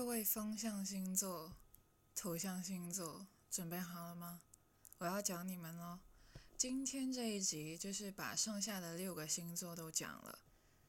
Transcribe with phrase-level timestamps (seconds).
[0.00, 1.52] 各位风象星座、
[2.16, 4.40] 土象星座，准备好了吗？
[4.96, 5.98] 我要讲你们喽！
[6.56, 10.38] 今天这一集就是把剩下的六个星座都讲了。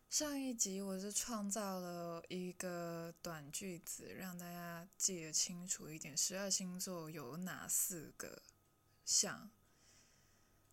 [0.10, 8.42] 上一集我是创造了一个短句子，让大家记得清楚一点：十二星座有哪四个
[9.04, 9.52] 象？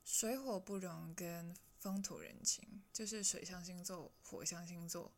[0.05, 5.13] 水火不容跟风土人情，就是水象星座、火象星座。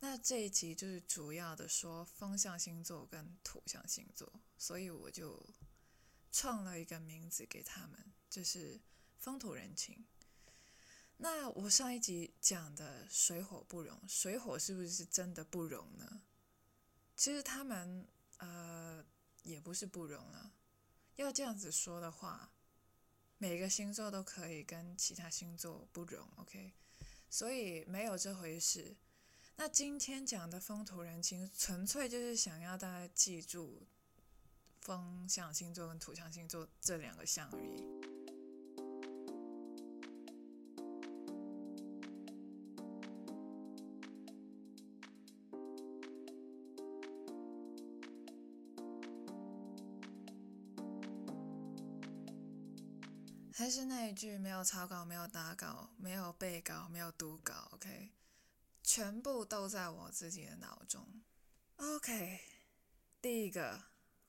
[0.00, 5.44] 那这一集就是主要的说风象星座跟土象星座，所以我就
[6.30, 8.80] 创了一个名字给他们，就是
[9.18, 10.04] 风土人情。
[11.16, 16.22] 那我上一集讲的水火不容，水火是不是真的不容呢？
[17.16, 18.06] 其实他们
[18.38, 19.04] 呃
[19.42, 20.52] 也不是不容啊。
[21.14, 22.52] 要这样子说的话，
[23.38, 26.74] 每个星座都可以跟其他星座不容，OK？
[27.30, 28.96] 所以没有这回事。
[29.56, 33.86] 那今天讲的风土人情，纯粹就是想要大家记住
[34.80, 37.88] 风象星座跟土象星座这两个象而已。
[53.56, 58.10] 还是那一句，没有草稿，没有打稿，没有背稿，没有读稿，OK。
[58.84, 61.22] 全部都在我自己的脑中。
[61.76, 62.38] OK，
[63.22, 63.82] 第一个，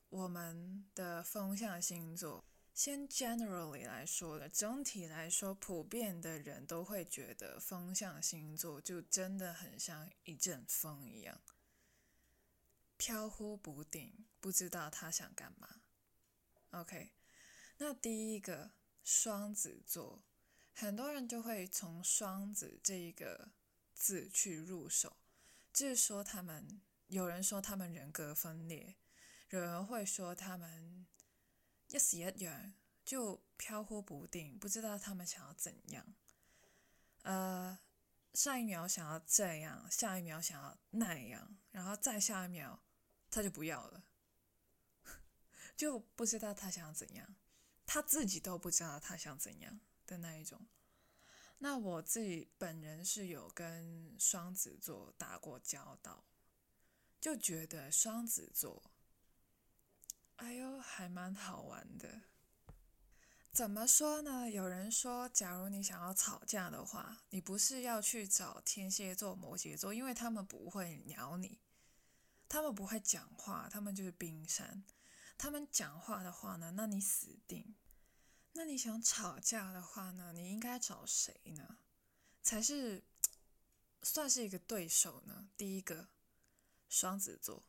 [0.08, 11.38] 我们的风象星座，先 generally 来说的，整体来说，普遍的人都会觉得风象星座就真的很像一阵风一样，
[12.96, 15.82] 飘忽不定，不知道他想干嘛。
[16.70, 17.10] OK，
[17.76, 18.70] 那第一个
[19.04, 20.24] 双子座，
[20.72, 23.50] 很多人就会从双子这一个。
[23.96, 25.16] 字去入手，
[25.72, 28.94] 就是说他们有人说他们人格分裂，
[29.48, 31.06] 有人会说他们
[31.88, 32.74] 一时一样，
[33.04, 36.14] 就飘忽不定，不知道他们想要怎样。
[37.22, 37.78] 呃，
[38.34, 42.82] 上一秒想要这样，下一秒想要那样，然后再下一秒
[43.30, 44.04] 他就不要了，
[45.74, 47.34] 就不知道他想要怎样，
[47.86, 50.66] 他自己都不知道他想怎样的那一种。
[51.58, 56.24] 那我自己本人是有跟双子座打过交道，
[57.20, 58.90] 就觉得双子座，
[60.36, 62.22] 哎呦，还蛮好玩的。
[63.52, 64.50] 怎么说呢？
[64.50, 71.58] 有人说，假如你想要吵架的话，你不是要去找天蝎座、摩羯座，因为他们不会鸟你，
[72.50, 74.84] 他们不会讲话，他们就是冰山。
[75.38, 77.74] 他们讲话的话呢，那你死定。
[78.56, 80.32] 那你想吵架的话呢？
[80.32, 81.78] 你应该找谁呢？
[82.42, 83.04] 才是
[84.02, 85.50] 算是一个对手呢？
[85.58, 86.08] 第一个
[86.88, 87.62] 双子座，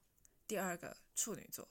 [0.48, 1.68] 第二个处女座。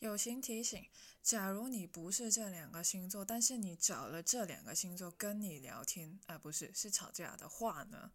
[0.00, 0.86] 友情提醒：
[1.22, 8.12] 假如你不是这两个星座，但是你找了这两个星座跟你聊天，而不是是吵架的话呢？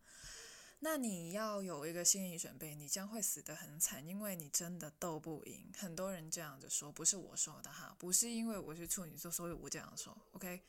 [0.81, 5.69] 那你要有一个心理准备，你将会死得很惨，因为你真的斗不赢。
[5.77, 10.17] 很多人这样子说，不是我说的哈，不是因为我是处女座，所以我这样说。
[10.31, 10.63] OK，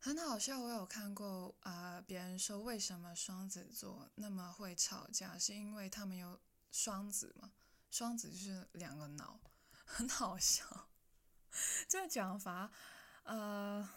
[0.00, 6.40] 很好笑，我有看过啊，别人说为什么双子座那么会吵架，是因为他们有
[6.72, 7.52] 双子嘛？
[7.92, 9.38] 双子就是两个脑，
[9.84, 10.88] 很好笑，
[11.86, 12.72] 这个讲法，
[13.22, 13.88] 呃。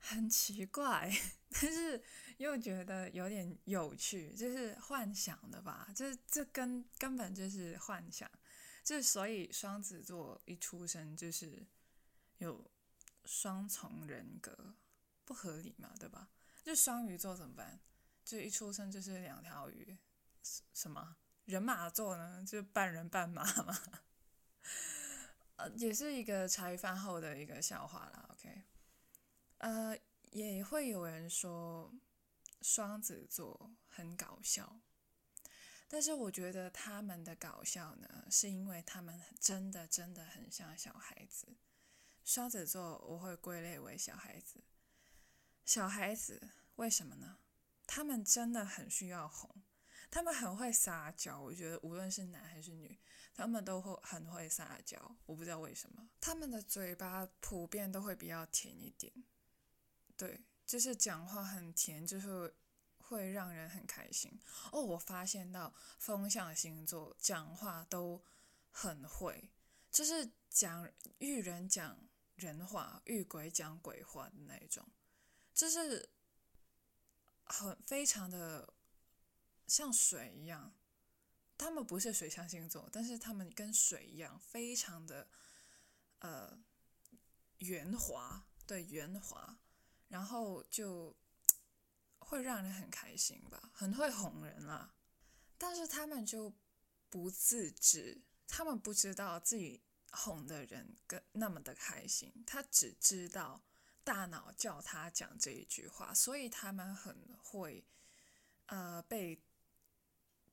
[0.00, 1.10] 很奇怪，
[1.50, 2.02] 但是
[2.38, 5.88] 又觉得有点有趣，就是幻想的吧？
[5.94, 8.28] 这这根根本就是幻想，
[8.82, 11.66] 就所以双子座一出生就是
[12.38, 12.70] 有
[13.26, 14.74] 双重人格，
[15.24, 16.30] 不合理嘛，对吧？
[16.64, 17.80] 就双鱼座怎么办？
[18.24, 19.98] 就一出生就是两条鱼，
[20.72, 22.42] 什么人马座呢？
[22.46, 23.78] 就半人半马嘛，
[25.56, 28.26] 呃，也是一个茶余饭后的一个笑话啦。
[28.32, 28.62] OK。
[29.60, 29.94] 呃，
[30.30, 31.92] 也会有人说
[32.62, 34.80] 双子座很搞笑，
[35.86, 41.58] 但是我觉得他们的搞笑呢，是因为他们真的真的很像小孩子。
[42.24, 44.62] 双子座我会归类为小孩子，
[45.66, 47.38] 小孩子为什么呢？
[47.86, 49.62] 他们真的很需要哄，
[50.10, 51.38] 他们很会撒娇。
[51.38, 52.98] 我觉得无论是男还是女，
[53.34, 55.16] 他们都会很会撒娇。
[55.26, 59.12] 我不知道为什么，他们的嘴巴普遍都会比较甜一点。
[60.20, 62.54] 对，就是讲话很甜，就是
[62.98, 64.38] 会让人很开心
[64.70, 64.78] 哦。
[64.78, 68.22] 我发现到风象星座讲话都
[68.70, 69.50] 很会，
[69.90, 70.86] 就是讲
[71.20, 71.98] 遇人讲
[72.34, 74.86] 人话，遇鬼讲鬼话的那种，
[75.54, 76.10] 就是
[77.44, 78.74] 很非常的
[79.66, 80.74] 像水一样，
[81.56, 85.26] 他们不是水象星座，但是他们跟水一样，非常的
[86.18, 86.62] 呃
[87.60, 89.58] 圆滑，对圆滑，
[90.10, 91.16] 然后就
[92.18, 94.94] 会让人很开心吧，很会哄人啊。
[95.56, 96.52] 但是他们就
[97.08, 99.80] 不自知，他们不知道自己
[100.10, 103.62] 哄的人跟那么的开心，他只知道
[104.04, 107.86] 大脑叫他讲这一句话，所以他们很会
[108.66, 109.42] 呃被。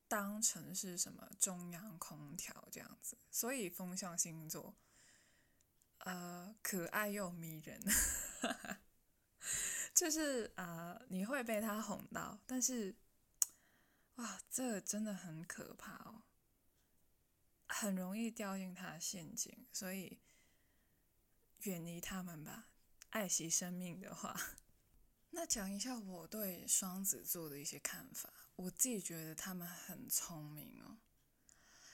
[0.09, 4.73] 当成是什么中央空调这样子，所以风象星座，
[5.97, 7.83] 呃，可爱又迷人，
[9.93, 12.95] 就是呃，你会被他哄到，但是，
[14.15, 16.23] 哇，这个真的很可怕哦，
[17.67, 20.19] 很容易掉进他的陷阱，所以
[21.61, 22.67] 远离他们吧，
[23.09, 24.39] 爱惜生命的话。
[25.31, 28.33] 那讲一下我对双子座的一些看法。
[28.55, 30.97] 我自己觉得他们很聪明哦。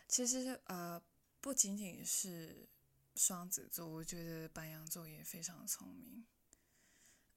[0.07, 1.01] 其实呃，
[1.41, 2.69] 不仅仅是
[3.15, 6.22] 双子座，我觉得白羊座也非常聪明。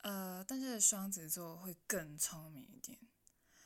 [0.06, 2.96] 呃，但是双子座会更聪明一点。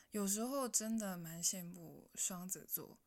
[0.09, 2.97] 有时候真的蛮羡慕双子座，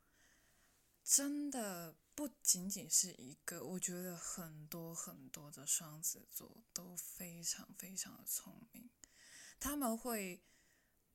[1.03, 8.89] 真的不仅仅是一个，我觉得很多很多的双子座都非常非常的聪明。
[9.59, 10.41] 他们会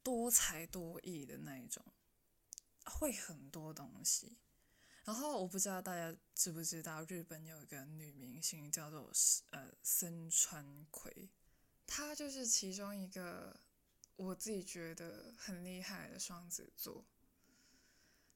[0.04, 1.86] 多才多艺的那一种，
[2.84, 4.40] 会很多东西。
[5.06, 9.10] 然后我不知道大家知不知道，日本有一个女明星叫做
[9.52, 11.30] 呃森川葵，
[11.92, 13.60] 他就是其中一个
[14.16, 17.04] 我自己觉得很厉害的双子座。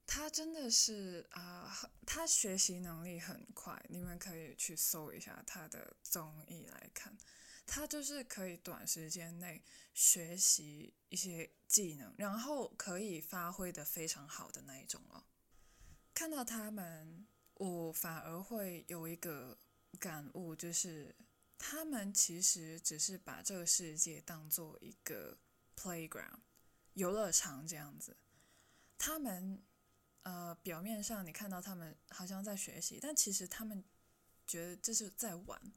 [0.08, 7.16] 他真的是啊，他学习能力很快，你们可以去搜一下他的综艺来看。
[7.66, 9.64] 他就是可以短时间内
[9.94, 15.24] 学习一些技能，然后可以发挥的非常好的那一种哦。
[16.14, 19.58] 看到他们，我反而会有一个
[20.00, 21.16] 感悟，就是
[21.58, 25.38] 他们其实只是把这个世界当做一个
[25.76, 26.40] playground
[26.94, 28.18] 游乐场这样子。
[28.98, 29.62] 他们
[30.24, 33.84] 呃，表面上你看到他们好像在学习，但其实他们
[34.48, 35.74] 觉得这是在玩。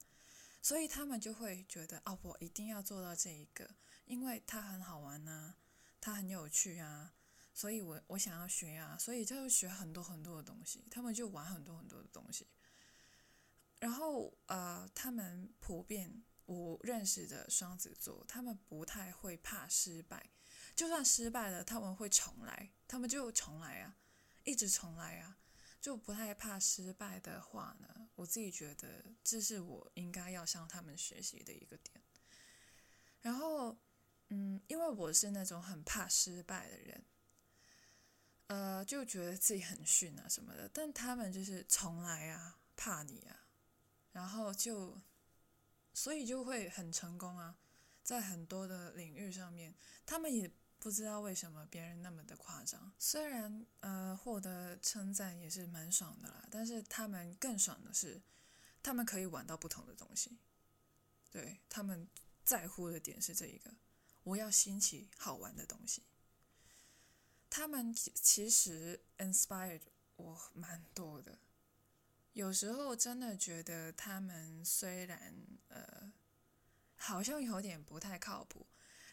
[0.62, 5.54] 所以他们就会觉得，哦，我一定要做到这一个，因为它很好玩呐，
[6.00, 7.14] 它很有趣啊，
[7.54, 12.48] 所以我我想要学啊，所以就学很多很多的东西，他们就玩很多很多的东西。
[13.78, 20.30] 然后呃，他们普遍我认识的双子座，他们不太会怕失败，
[20.74, 23.96] 就算失败了，他们会重来，他们就重来啊，
[24.44, 25.38] 一直重来啊。
[25.78, 32.02] 就不太怕失败的话呢，我自己觉得这是我应该要向他们学习的一个点。
[33.20, 33.78] 然后，
[34.30, 37.04] 嗯，因为我是那种很怕失败的人，
[38.48, 40.68] 呃，就觉得自己很逊啊什么的。
[40.70, 43.45] 但他们就是从来啊怕你啊，
[44.16, 44.98] 然后就，
[45.92, 47.58] 所以就会很成功啊，
[48.02, 49.74] 在很多的领域上面，
[50.06, 50.50] 他们也。
[50.78, 58.22] 不知道为什么别人那么的夸张，虽然呃获得称赞也是蛮爽的啦，但是他们更爽的是，
[58.82, 60.38] 他们可以玩到不同的东西，
[61.32, 62.06] 对他们
[62.44, 63.74] 在乎的点是这一个，
[64.22, 66.02] 我要新奇好玩的东西。
[67.50, 69.80] 他们其其实 inspired
[70.16, 71.38] 我蛮多的，
[72.36, 75.34] 有时候真的觉得他们虽然
[75.68, 76.12] 呃
[76.94, 78.66] 好像有点不太靠谱，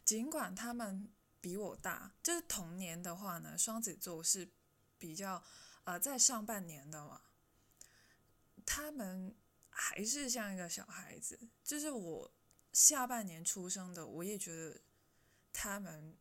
[0.03, 1.09] 尽管他们。
[1.43, 4.49] 比我大，就是同年的话呢，双子座是
[4.97, 5.43] 比较
[5.83, 7.21] 呃在上半年的嘛，
[8.65, 9.35] 他们
[9.69, 11.37] 还是像一个小孩子。
[11.61, 12.33] 就是我
[12.71, 14.79] 下半年出生的，我也觉得
[15.51, 16.17] 他们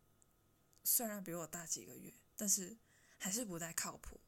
[0.82, 2.76] 虽然比我大几个月，但是
[3.16, 4.18] 还是不太靠谱。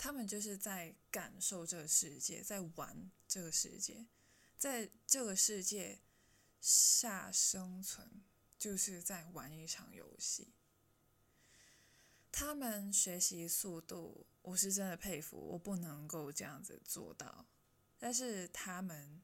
[0.00, 4.06] 他们就是在感受这个世界，在玩这个世界，
[4.56, 6.00] 在这个世界
[6.58, 8.22] 下生存。
[8.60, 10.52] 就是在玩一场游戏。
[12.30, 17.46] 他们学习速度，我是真的佩服，我不能够这样子做到。
[17.98, 19.22] 但是他们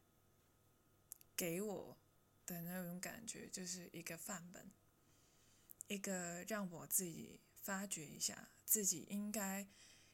[1.37, 1.99] 给我
[2.47, 4.71] 的那种感觉，就是一个范本，
[5.88, 9.68] 一个让我自己发掘一下自己应该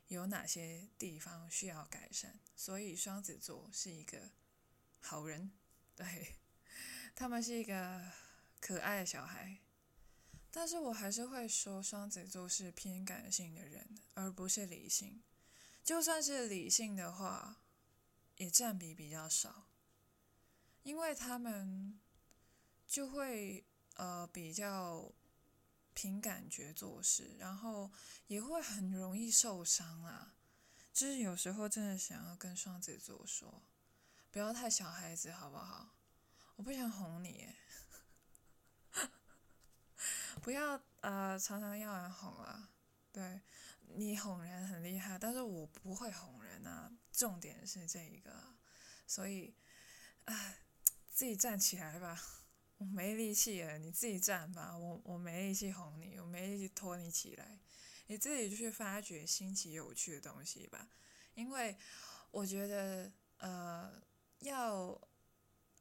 [0.09, 2.41] 有哪些地方需要改善。
[2.57, 4.31] 所以双子座是一个
[5.01, 5.53] 好人，
[5.97, 6.37] 对
[7.15, 8.13] 他们是一个。
[8.65, 9.59] 可爱的小孩，
[10.49, 15.21] 但是我还是会说双子座是偏感性的人，而不是理性。
[15.83, 17.61] 就算是理性的话，
[18.37, 19.67] 也占比比较少，
[20.85, 21.99] 因为他们
[22.87, 23.65] 就会
[23.97, 25.13] 呃比较
[25.95, 27.91] 凭感觉做事，然后
[28.27, 30.35] 也会很容易受伤啊。
[30.93, 33.63] 就是有时候真的想要跟双子座说，
[34.31, 35.95] 不要太小孩子，好不好？
[36.57, 37.49] 我不想哄你，
[40.43, 42.69] 不要呃常常要人哄啊。
[43.11, 43.41] 对，
[43.95, 46.93] 你哄人很厉害，但是我不会哄人啊。
[47.11, 48.55] 重点是这一个，
[49.07, 49.55] 所以，
[50.25, 50.59] 唉，
[51.11, 52.42] 自己站起来吧。
[52.83, 54.77] 我没力气了，你自己站吧。
[54.77, 57.61] 我我没力气哄你，我没力气拖你起来，
[58.09, 60.89] 你自己去发掘新奇有趣的东西吧。
[61.35, 61.77] 因为
[62.33, 64.03] 我觉得，呃，
[64.41, 65.01] 要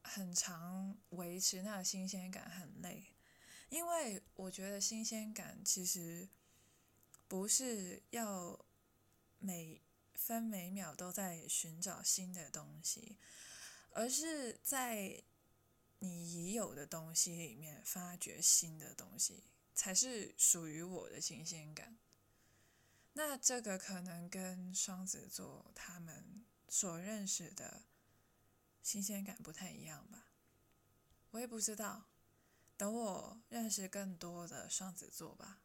[0.03, 3.15] 很长维持那个新鲜感很累，
[3.69, 6.29] 因为我觉得新鲜感其实
[7.27, 8.63] 不是要
[9.39, 9.81] 每
[10.13, 13.17] 分每秒都在寻找新的东西，
[13.89, 15.23] 而是在。
[16.03, 19.43] 你已有的东西里面发掘新的东西，
[19.75, 21.99] 才是属于我的新鲜感。
[23.13, 27.83] 那这个可能跟双子座他们所认识的
[28.81, 30.31] 新鲜感不太一样吧？
[31.29, 32.07] 我也不知道，
[32.75, 35.61] 等我认识更多的双子座吧。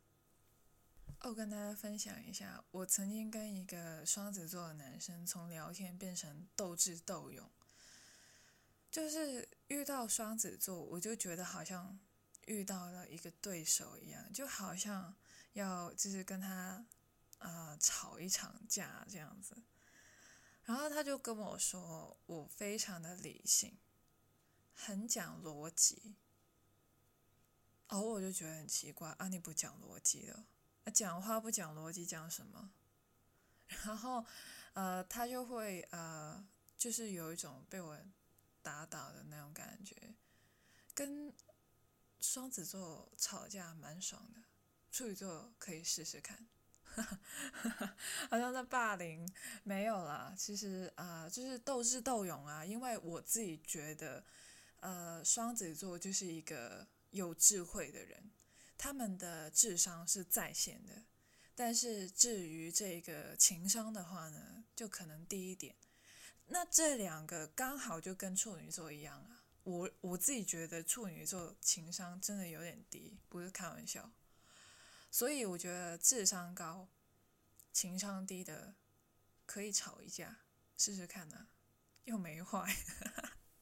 [1.21, 7.51] 哦，跟大家分享一下，我曾经跟一个双子座的男生从聊天变成斗智斗勇。
[8.97, 12.01] 就是遇到双子座，我就觉得好像
[12.47, 15.15] 遇到了一个对手一样，就好像
[15.53, 16.83] 要就是跟他
[17.37, 19.55] 啊吵一场架这样子。
[20.65, 23.77] 然后他就跟我说，我非常的理性，
[24.73, 26.15] 很讲逻辑。
[27.89, 30.47] 哦，我就觉得很奇怪啊，你不讲逻辑了，
[30.95, 32.71] 讲话不讲逻辑讲什么？
[33.85, 34.25] 然后
[34.73, 36.49] 呃，他就会呃，
[36.79, 37.95] 就是有一种被我。
[38.67, 39.95] 打倒的那种感觉，
[40.93, 41.33] 跟
[42.19, 44.41] 双子座吵架蛮爽的，
[44.91, 46.49] 处女座可以试试看。
[48.29, 49.25] 好像在霸凌，
[49.63, 52.65] 没有啦，其实啊，就是斗智斗勇啊。
[52.65, 54.25] 因为我自己觉得，
[54.81, 58.33] 呃，双子座就是一个有智慧的人，
[58.77, 61.05] 他们的智商是在线的。
[61.55, 65.77] 但是至于这个情商的话呢，就可能低一点。
[66.47, 74.13] 那这两个刚好就跟处女座一样啊，我我自己觉得处女座情商真的有点低，不是开玩笑。
[75.11, 76.89] 所以我觉得智商高、
[77.73, 78.75] 情商低的
[79.45, 80.39] 可以吵一架
[80.77, 81.49] 试试看呢，
[82.05, 82.77] 又没坏，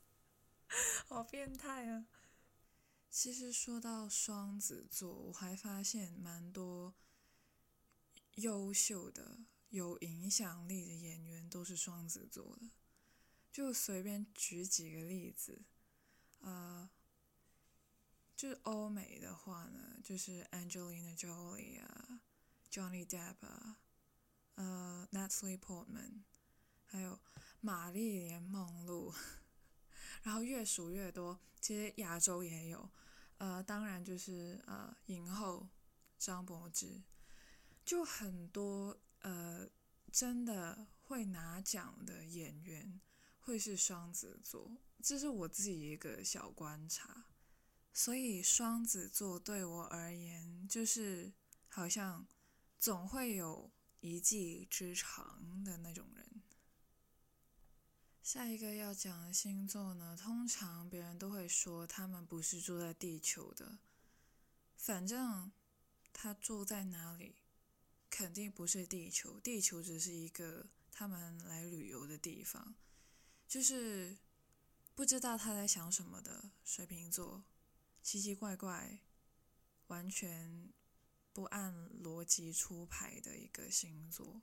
[1.07, 2.07] 好变态啊！
[3.11, 6.95] 其实说到双子座，我还发现蛮多
[8.35, 9.39] 优秀的。
[9.75, 12.71] 有影响力的演员都是双子座的，
[13.51, 15.65] 就随便举几个例子，
[16.39, 16.89] 呃，
[18.37, 22.21] 就是欧美的话呢，就是 Angelina Jolie 啊
[22.71, 23.81] ，Johnny Depp 啊，
[24.55, 26.23] 呃，Natalie Portman，
[26.87, 27.19] 还有
[27.61, 29.13] 玛丽莲梦露，
[30.23, 32.89] 然后越数越多，其实亚洲也有，
[33.39, 35.69] 呃，当然就是呃影后
[36.17, 37.03] 张柏芝，
[37.85, 38.97] 就很多。
[39.25, 39.67] 呃，
[40.13, 43.01] 真的会拿奖的演员
[43.39, 47.25] 会是双子座，这是我自己一个小观察。
[47.95, 51.33] 所以双子座对我而言，就是
[51.69, 52.27] 好像
[52.79, 56.43] 总会有一技之长的那种人。
[58.23, 63.79] 下一个要讲的星座呢，通常别人都会说他们不是住在地球的，
[64.77, 65.51] 反正
[66.13, 67.37] 他住在哪里。
[68.17, 72.77] 肯定不是地球，地球只是一个他们来旅游的地方，
[73.49, 74.17] 就是
[74.95, 77.43] 不知道他在想什么的水瓶座，
[78.05, 79.01] 奇奇怪怪，
[79.89, 80.73] 完全
[81.33, 84.43] 不按逻辑出牌的一个星座。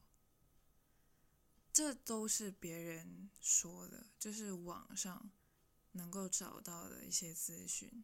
[1.72, 5.32] 这都是别人说的，就是网上
[5.94, 8.04] 能够找到的一些资讯。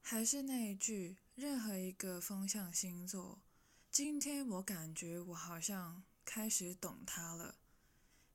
[0.00, 3.42] 还是那一句，任何一个风象星座。
[3.92, 7.56] 今天我感觉我好像开始懂他了。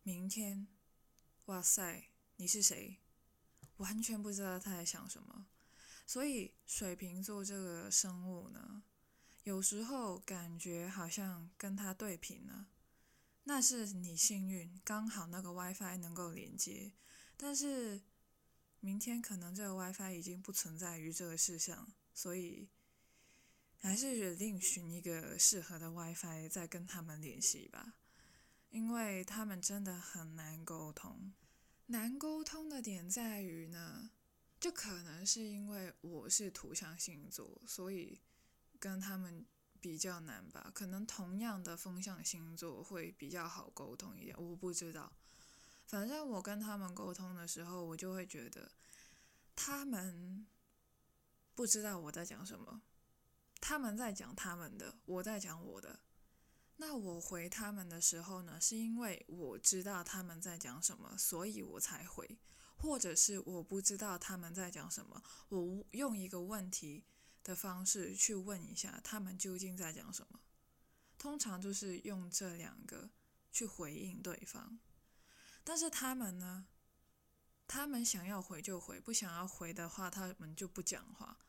[0.03, 0.67] 明天，
[1.45, 2.99] 哇塞，你是谁？
[3.77, 5.47] 完全不知道他在想什么。
[6.05, 8.83] 所以水瓶座这个生物呢，
[9.45, 12.67] 有时候感觉好像跟他对平了。
[13.45, 16.91] 那是你幸运，刚好那个 WiFi 能够连接。
[17.35, 18.03] 但是
[18.79, 22.69] 明天可能这个 WiFi 已经不存在于这个世上，所以。
[23.79, 27.93] 还是决定寻一个适合的 WiFi 再跟他们联系吧，
[28.69, 31.34] 因为他们真的很难沟通。
[31.88, 34.12] 难沟通的点在于呢，
[34.60, 38.19] 就可能是因为我是土象星座，所以
[38.77, 39.46] 跟他们
[39.79, 40.69] 比较难吧？
[40.74, 45.13] 可能同样的风象星座会比较好沟通一点，我不知道。
[45.86, 48.69] 反正我跟他们沟通的时候，我就会觉得
[49.55, 50.46] 他们
[51.55, 52.81] 不知道我在讲什么，
[53.59, 55.99] 他们在讲他们的，我在讲我的。
[56.77, 62.39] 那我回他们的时候呢，是因为我知道他们在讲什么，所以我才回。
[62.79, 67.03] 或者是我不知道他们在讲什么，我用一个问题
[67.43, 70.39] 的方式去问一下他们究竟在讲什么。
[71.17, 73.09] 通常就是用这两个
[73.51, 74.77] 去回应对方。
[75.63, 76.67] 但是他们呢，
[77.67, 81.39] 他们想要回就回，不想要回的话，他们就不讲话。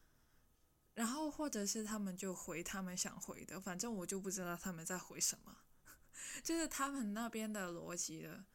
[0.98, 5.56] 然后或者是他们就回他们想回的，反正我就不知道他们在回什么，
[6.42, 8.46] 就是他们那边的逻辑的。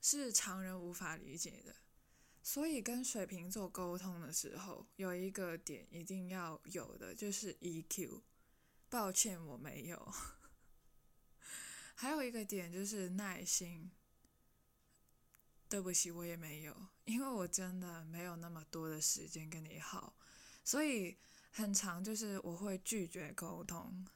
[0.00, 1.76] 是常人无法理解的，
[2.42, 8.22] 所以跟水瓶座沟通的时候，有一个点一定要有的，就是 EQ。
[8.88, 10.12] 抱歉，我没有。
[11.94, 13.92] 还有一个点就是耐心。
[15.68, 20.16] 对不起，我也没有，因为我真的没有那么多的时间跟你耗，
[20.64, 21.18] 所以
[21.50, 24.06] 很长就是我会拒绝沟通，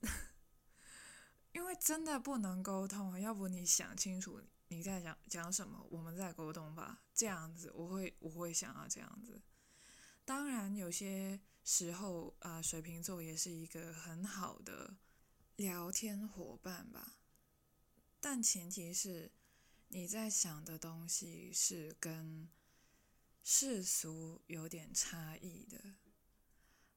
[1.52, 4.40] 因为真的不能沟通，要不你想清楚。
[4.68, 5.86] 你在讲讲什么？
[5.90, 9.40] 我们再沟通吧，这样子我会我会想要这样子。
[10.24, 14.96] 当然，有些时候啊，水瓶座也是一个很好的
[15.56, 17.18] 聊天伙伴吧。
[18.20, 19.30] 但前提是
[19.88, 22.48] 你在想的东西是跟
[23.44, 25.94] 世俗有点差异的。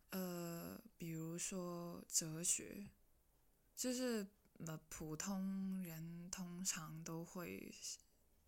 [0.09, 2.89] 呃，比如说哲学，
[3.75, 4.25] 就是。
[4.65, 7.71] 呃普通人通常都会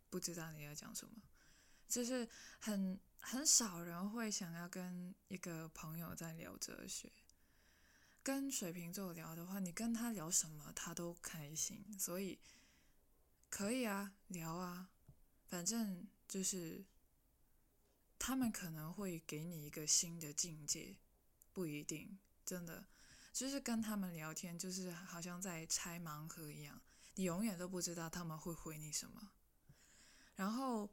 [0.10, 1.22] 不知道你要讲什么，
[1.88, 2.28] 就是
[2.60, 7.12] 很很少人会想要跟一个朋友在聊哲学。
[8.24, 12.40] 跟水瓶座聊的话，你跟他聊什么他都开心，所以
[13.48, 14.90] 可以啊，聊啊，
[15.46, 16.84] 反正就是
[18.20, 20.98] 他们可能会给你一个新的境界，
[21.54, 22.86] 不一定，真的。
[23.32, 26.82] 就是跟他们聊天，就是好像在拆盲盒一样，
[27.16, 29.32] 你永远都不知道他们会回你什么。
[30.36, 30.90] 然后，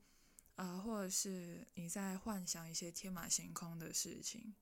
[0.55, 4.55] 呃，或者是你在幻想一些天马行空的事情，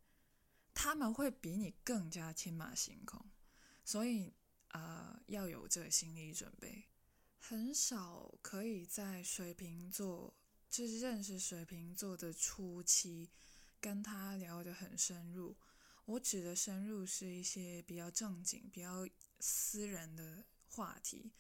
[0.72, 3.26] 他们会比你更加天马行空。
[3.84, 4.32] 所以，
[4.68, 6.88] 呃，要有这心理准备。
[7.38, 10.34] 很少可以在水瓶座，
[10.74, 13.30] 是认识水瓶座的初期，
[13.80, 15.56] 跟他聊得很深入。
[16.06, 19.08] 我指的深入是一些比较正经、比较
[19.40, 21.32] 私人的话题，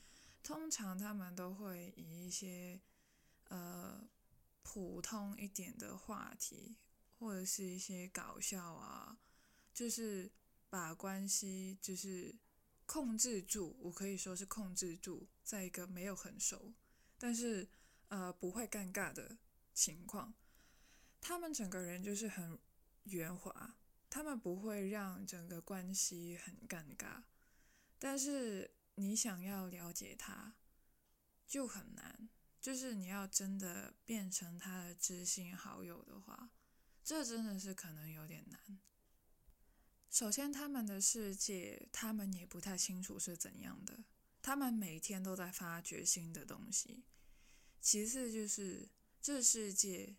[0.42, 2.80] 通常他们都会以一些
[3.48, 4.08] 呃
[4.62, 6.76] 普通一点的话题，
[7.18, 9.18] 或者是一些搞笑啊，
[9.72, 10.30] 就是
[10.70, 12.34] 把关系就是
[12.86, 16.72] 控制住，我可以说是控制住，在一个没有很熟，
[17.18, 17.68] 但是
[18.14, 19.38] 呃不会尴尬的
[19.72, 20.34] 情况，
[21.20, 22.58] 他们整个人就是很
[23.04, 23.76] 圆滑。
[24.08, 27.24] 他们不会让整个关系很尴尬，
[27.98, 30.54] 但是你想要了解他，
[31.48, 32.28] 就很难。
[32.60, 36.50] 就是你要真的变成他的知心好友的话，
[37.02, 38.78] 这真的是可能有点难。
[40.08, 44.04] 首先，他们的世界，他们也不太清楚是怎样的，
[44.40, 47.02] 他们每天都在发掘新的东西。
[47.84, 48.88] 其次，就是
[49.20, 50.16] 这世界，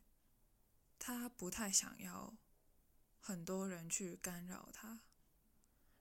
[1.00, 2.38] 他不太想要。
[3.20, 5.02] 很多人去干扰他，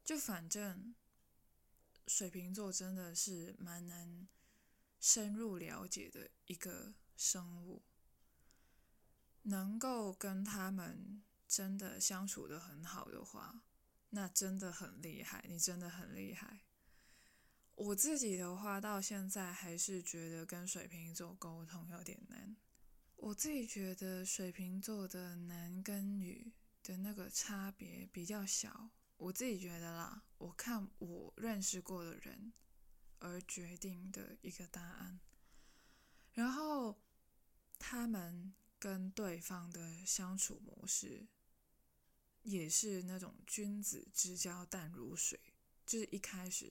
[0.05, 0.95] 就反正
[2.07, 4.29] 水瓶座真的是蛮难
[5.01, 7.83] 深入了解的一个生物，
[9.45, 13.63] 能够跟他们真的相处的很好的话，
[14.11, 16.61] 那真的很厉害，你真的很厉害。
[17.75, 22.57] 我自己的话，到现在还是觉得跟水瓶座沟通有点难。
[23.17, 26.53] 我自己觉得水瓶座的男跟女。
[26.87, 32.53] 的那个差别比较小，我自己觉得啦，我看我认识过的人
[33.21, 35.19] 而决定的一个答案。
[36.35, 37.01] 然后
[37.79, 41.27] 他们跟对方的相处模式
[42.43, 45.41] 也是那种君子之交淡如水，
[45.87, 46.71] 就是一开始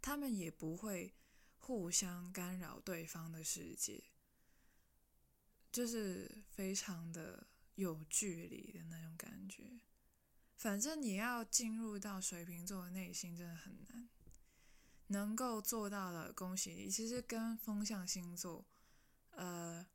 [0.00, 1.14] 他们也不会
[1.58, 4.04] 互相干扰对方的世界，
[5.70, 7.46] 就是非常的。
[7.78, 9.78] 有距离的那种感觉，
[10.56, 14.08] 反正你要进入到水瓶座的内心真的很难，
[15.06, 16.90] 能够做到的，恭喜你。
[16.90, 18.66] 其实跟风象星座，
[19.30, 19.86] 呃，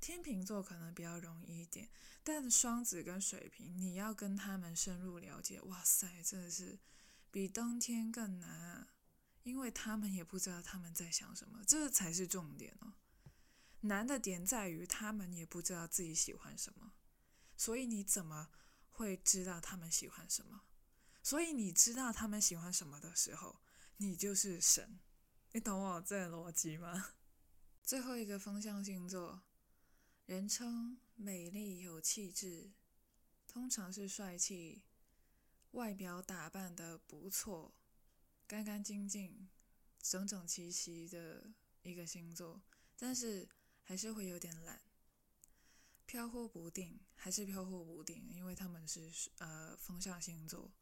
[0.00, 1.90] 天秤座可能比较容易一点，
[2.22, 6.78] 但双子跟水瓶，你要跟他们深入了解，哇塞，真的是
[7.32, 8.93] 比登天更难啊！
[9.44, 12.94] 因为他们也不知道他们在想什么，这才是重点哦。
[13.82, 16.94] 难的点在于他们也不知道自己喜欢什么，
[17.56, 18.50] 所以你怎么
[18.90, 20.62] 会知道他们喜欢什么？
[21.22, 23.60] 所以你知道他们喜欢什么的时候，
[23.98, 24.98] 你就是神。
[25.52, 27.12] 你懂我这逻辑吗？
[27.82, 29.42] 最后一个风象星座。
[30.26, 32.72] 人称美丽有气质，
[33.46, 34.82] 通常是帅气，
[35.72, 37.74] 外表打扮的不错，
[38.46, 39.48] 干干净净、
[40.00, 41.52] 整整齐齐的
[41.82, 42.62] 一个星座，
[42.96, 43.48] 但是
[43.82, 44.80] 还是会有点懒，
[46.06, 50.72] 飘忽不定，还是飘忽不定，因为他们是呃风象星座，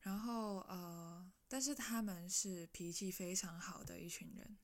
[0.00, 4.58] 然后呃，但是他们是脾气非常好的一群人，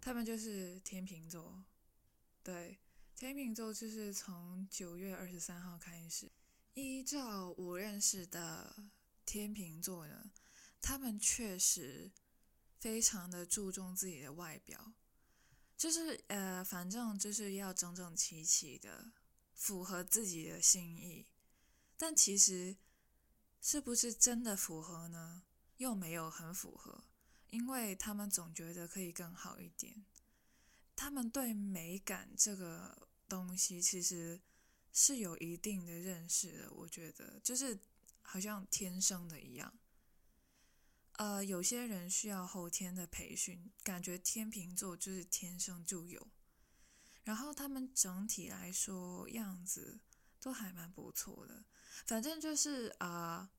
[0.00, 1.64] 他们就是天秤座，
[2.42, 2.78] 对。
[3.16, 6.32] 天秤座就是从九月二十三号开始，
[6.74, 8.90] 依照我认识的
[9.24, 10.32] 天秤座呢，
[10.86, 12.12] 他们确实
[12.78, 14.92] 非常的注重自己的外表，
[15.78, 19.12] 就是呃，反正就是要整整齐齐的，
[19.54, 21.26] 符合自己的心意。
[21.96, 22.76] 但其实
[23.62, 25.44] 是不是真的符合呢？
[25.78, 27.04] 又没有很符合，
[27.48, 30.04] 因为他们总觉得可以更好一点。
[30.94, 34.42] 他们对美感这个东西其实
[34.92, 37.80] 是有一定的认识的，我觉得就是
[38.20, 39.72] 好像天生的一样。
[41.14, 46.26] 呃，有些人需要后天的培训，感觉天秤座就是天生就有。
[47.24, 50.00] 然后他们整体来说样子
[50.40, 51.64] 都还蛮不错的，
[52.06, 53.50] 反正就是啊，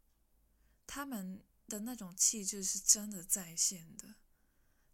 [0.86, 4.16] 他们的那种气质是真的在线的，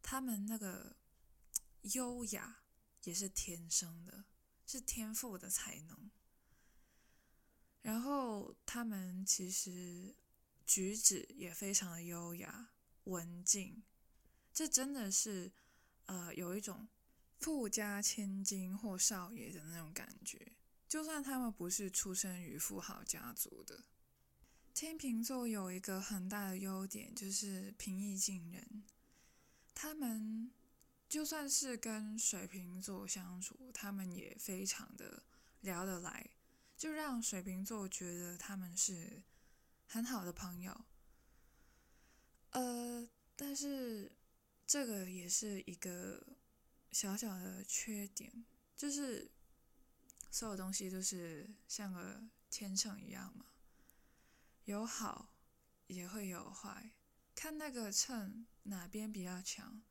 [0.02, 0.96] 他们那个。
[1.96, 2.62] 优雅
[3.06, 4.26] 也是天生的，
[4.68, 6.12] 是天赋的才能。
[7.82, 10.16] 然后他们其实
[10.72, 12.70] 举止也非常的优雅、
[13.04, 13.84] 文静，
[14.54, 15.52] 这真的是
[16.06, 16.88] 呃有一种
[17.40, 20.54] 富家千金或少爷的那种感觉。
[20.88, 23.84] 就算他们不是出生于富豪家族的，
[24.74, 28.86] 天秤座有一个很大的优点，就是平易近人。
[29.74, 30.52] 他们。
[31.10, 35.24] 就算是跟水瓶座相处，他们也非常的
[35.60, 36.30] 聊得来，
[36.78, 39.22] 就让水瓶座觉得他们是
[39.92, 40.86] 很好的朋友。
[42.52, 44.10] 呃，但是
[44.66, 46.26] 这个也是一个
[46.94, 49.30] 小小的缺点，就是
[50.30, 53.48] 所有东西都是像个天秤一样嘛，
[54.64, 55.34] 有好
[55.88, 56.94] 也会有坏，
[57.36, 59.82] 看那个秤哪边比较强。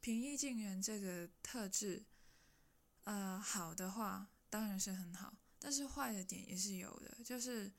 [0.00, 2.06] 平易近人这个特质，
[3.02, 7.72] 呃，好的话当然是很好，但是坏的点也是有的，就是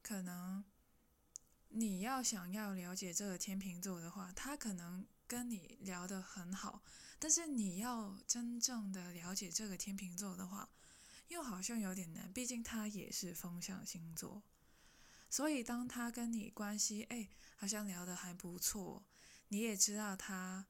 [0.00, 0.64] 可能
[1.76, 6.82] 你要想要了解这个天秤座的话，他可能跟你聊得很好，
[7.18, 10.70] 但是你要真正的了解这个天秤座的话，
[11.28, 14.42] 又好像有点难，毕竟他也是风象星座，
[15.28, 19.04] 所以当他跟你关系哎，好像聊得还不错，
[19.48, 20.66] 你也知道他。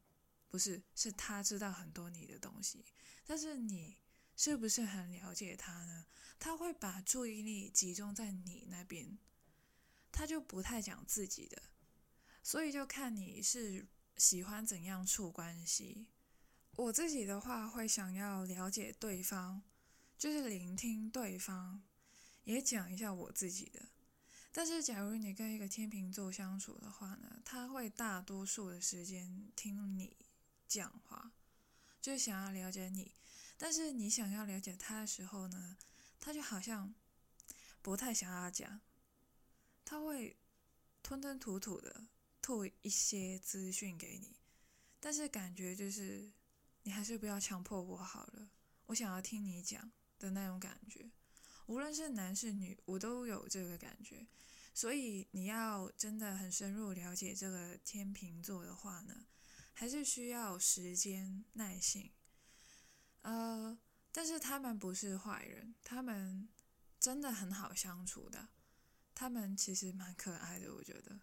[0.49, 2.85] 不是，是他知道很多你的东西，
[3.27, 3.99] 但是你
[4.37, 6.07] 是不是很了解他呢？
[6.39, 9.19] 他会把注意力集中在你那边，
[10.17, 11.63] 他就不太讲自己的，
[12.43, 16.09] 所以就看你是喜欢怎样处关系。
[16.77, 19.61] 我自己的话会想要了解对方，
[20.17, 21.83] 就是聆听对方，
[22.45, 23.91] 也讲一下我自己的。
[24.53, 30.17] 但是假如你跟一个天秤座相处的话呢，他会大多数的时间听你。
[30.67, 31.31] 讲话，
[32.03, 33.15] 就想要了解你，
[33.57, 35.77] 但是你想要了解他的时候呢，
[36.19, 36.93] 他就好像
[37.81, 38.81] 不太想要讲，
[39.87, 40.37] 他会
[41.03, 42.09] 吞吞吐吐的
[42.43, 44.37] 吐一些资讯给你，
[45.01, 46.31] 但是感觉就是
[46.83, 48.51] 你还是不要强迫我好了，
[48.85, 51.11] 我想要听你讲的那种感觉，
[51.67, 54.27] 无论是男是女，我都有这个感觉，
[54.75, 59.25] 所以你要真的很深入了解这个天秤座的话呢。
[59.79, 62.11] 还是需要时间耐性，
[63.21, 63.79] 呃，
[64.11, 66.49] 但是他们不是坏人，他们
[66.99, 68.49] 真的很好相处的，
[69.17, 71.21] 他们其实蛮可爱的，我觉得。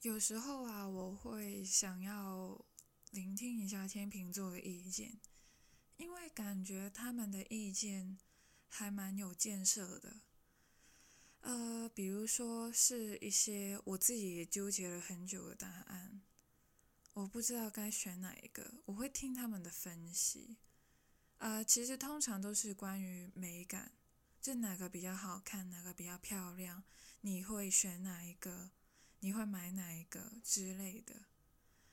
[0.00, 2.64] 有时候啊，我会想要
[3.10, 5.20] 聆听一下天秤座的意见，
[5.98, 8.18] 因为感觉他们的意见
[8.66, 10.22] 还蛮有建设的，
[11.42, 16.22] 呃，比如说是一些我自己也纠结了很久的答案。
[17.12, 20.56] 我不知道该选哪一个，我会听他们的分析，
[21.36, 23.92] 呃，其实通常都是关于美感，
[24.40, 26.82] 就哪个比较好看，哪个比较漂亮，
[27.20, 28.70] 你会选哪一个，
[29.20, 31.26] 你会买哪一个之类的，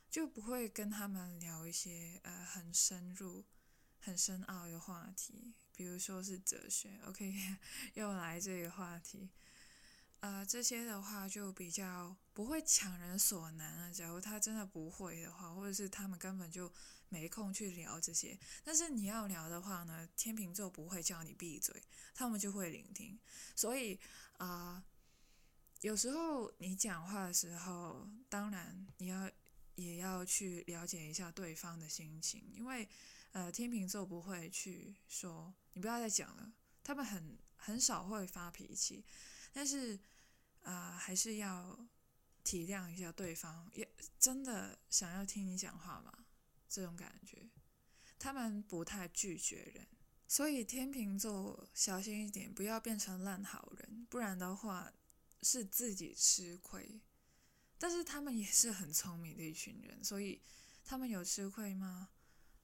[0.10, 3.46] 就不会跟他们聊一些呃很深入、
[4.00, 7.00] 很深奥的话题，比如说是哲学。
[7.06, 7.58] OK，
[7.96, 9.30] 又来这个话题。
[10.20, 13.92] 呃，这些的话就比较不会强人所难啊。
[13.92, 16.72] 假如他真的不会的话，或者是他们根本就
[17.10, 18.38] 没空去聊这些。
[18.64, 21.84] 但是你要聊的话呢，天秤座不会叫你闭嘴，
[22.16, 23.18] 他们就会聆听。
[23.56, 24.00] 所以
[24.38, 24.84] 啊，
[25.82, 29.30] 有时候你讲话的时候，当然你要
[29.76, 32.90] 也要去了解一下对方的心情，因为
[33.34, 36.52] 呃，天秤座不会去说你不要再讲了，
[36.84, 39.06] 他们很很少会发脾气。
[39.58, 40.00] 但是，
[40.62, 41.76] 啊，还是要
[42.43, 46.13] 体谅一下对方，也真的想要听你讲话吗？
[46.70, 47.50] 这种感觉，
[48.20, 49.88] 他们不太拒绝人，
[50.28, 54.93] 所以天秤座小心一点，不要变成烂好人，不然的话
[55.41, 57.02] 是自己吃亏。
[57.80, 60.39] 但是他们也是很聪明的一群人，所以
[60.86, 62.10] 他们有吃亏吗？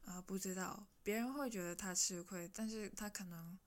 [0.05, 3.57] 啊，不知道，别人会觉得他吃亏，但是他可能。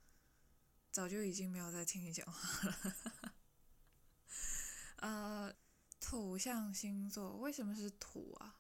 [0.96, 2.96] 早就已经没有在听你讲话了。
[4.96, 5.54] 呃，
[6.00, 8.56] 土象星座为什么是土啊？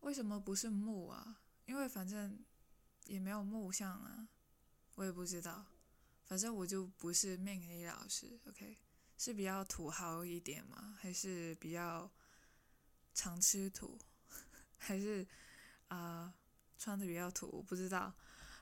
[0.00, 1.42] 为什么不是木啊？
[1.66, 2.42] 因为反正
[3.04, 4.30] 也没有木象啊，
[4.94, 5.66] 我也不知道。
[6.24, 8.78] 反正我就不是命理老师，OK？
[9.18, 10.96] 是比较土豪一点吗？
[10.98, 12.10] 还是比较
[13.12, 13.98] 常吃土？
[14.78, 15.28] 还是
[15.88, 16.32] 啊
[16.78, 17.62] 穿的比较土？
[17.62, 18.14] 不知道。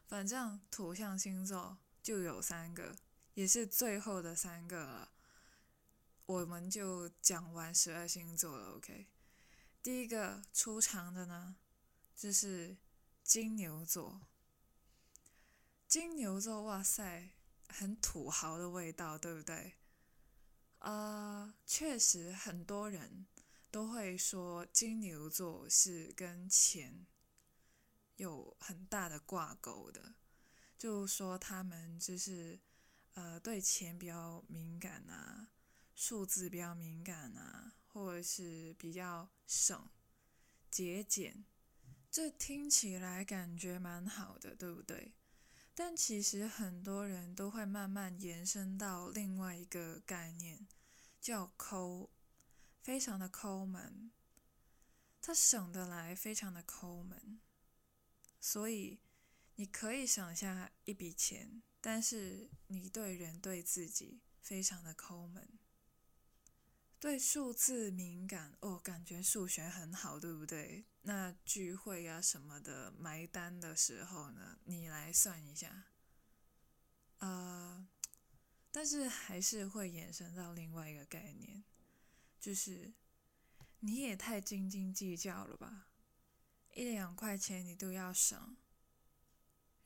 [0.09, 1.79] 反正土象星座。
[2.07, 2.95] 就有三个，
[3.35, 5.11] 也是最后的三个了，
[6.27, 8.77] 我们就讲完十二星座了。
[8.77, 9.09] OK，
[9.83, 11.57] 第一个出场的呢，
[12.15, 12.77] 就是
[13.25, 14.21] 金牛座。
[15.89, 17.31] 金牛座，哇塞，
[17.69, 19.75] 很土豪的味道，对不对？
[20.79, 23.27] 啊，确实很多人
[23.73, 27.05] 都会说金牛座是跟钱
[28.15, 30.15] 有很大的挂钩的。
[30.79, 32.61] 就说他们就是，
[33.15, 35.49] 呃，对钱比较敏感啊，
[35.95, 39.89] 数字比较敏感啊，或者是比较省、
[40.71, 41.47] 节俭，
[42.11, 45.15] 这听起来感觉蛮好的，对不对？
[45.75, 50.67] 但其实很多人都会慢慢延伸到另外一个概念，
[51.23, 52.11] 叫抠，
[52.83, 54.11] 非常的抠门，
[55.23, 57.41] 他省得来，非常的抠门，
[58.39, 59.01] 所以。
[59.57, 65.59] 你可以省下一笔钱，但是你对人对自己非常的抠门，
[67.01, 70.85] 对数字敏感哦，感觉数学很好，对不对？
[71.03, 75.85] 那聚会啊什么的埋单的时候呢，你来算一下，
[77.19, 77.89] 呃，
[78.71, 81.65] 但是还是会衍生到另外一个概念，
[82.39, 82.93] 就是
[83.81, 85.89] 你也太斤斤计较了吧，
[86.75, 88.59] 一两块钱你都要省。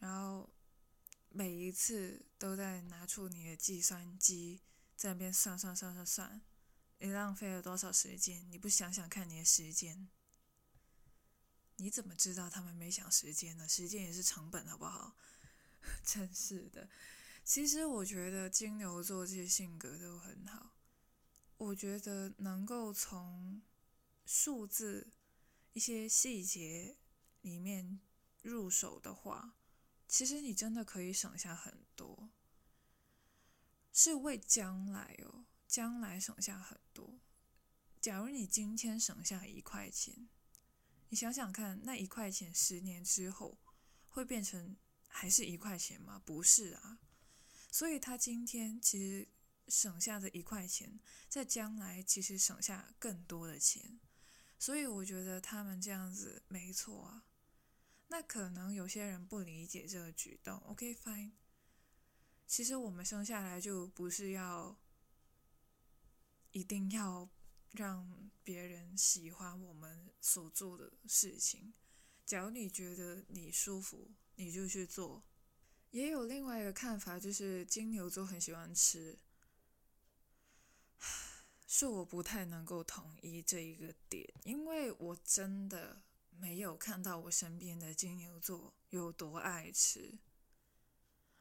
[0.00, 0.50] 然后
[1.28, 4.60] 每一次都在拿出你的计算机
[4.96, 6.42] 在那边算算算算算，
[6.98, 8.50] 你浪费了多少时间？
[8.50, 10.08] 你不想想看你的时间？
[11.76, 13.68] 你怎么知道他们没想时间呢？
[13.68, 15.16] 时间也是成本，好不好？
[16.04, 16.90] 真是的。
[17.44, 20.74] 其实我觉得金牛座这些性格都很好。
[21.56, 23.62] 我觉得能够从
[24.24, 25.12] 数字
[25.72, 26.96] 一些细节
[27.42, 28.00] 里面
[28.42, 29.54] 入手的话。
[30.10, 32.30] 其实你真的可以省下很多，
[33.92, 37.20] 是为将来哦，将来省下很多。
[38.00, 40.28] 假如你今天省下一块钱，
[41.10, 43.56] 你想想看，那一块钱十年之后
[44.08, 46.20] 会变成还是一块钱吗？
[46.26, 46.98] 不是啊。
[47.70, 49.28] 所以他今天其实
[49.68, 54.00] 省下的一块钱，在将来其实省下更多的钱。
[54.58, 57.26] 所以我觉得他们这样子没错啊。
[58.12, 61.30] 那可能有些人不理解这个举动，OK，fine。
[62.44, 64.76] 其实我们生下来就不是要
[66.50, 67.30] 一定要
[67.70, 71.72] 让别人喜欢我们所做的事情。
[72.26, 75.22] 假如你觉得你舒服，你就去做。
[75.92, 79.20] 也有另外一个看法，就是金牛座很喜欢吃，
[81.68, 86.02] 是我不太能够同意这一个点，因为我真的。
[86.40, 90.18] 没有看到我身边的金牛座有多爱吃，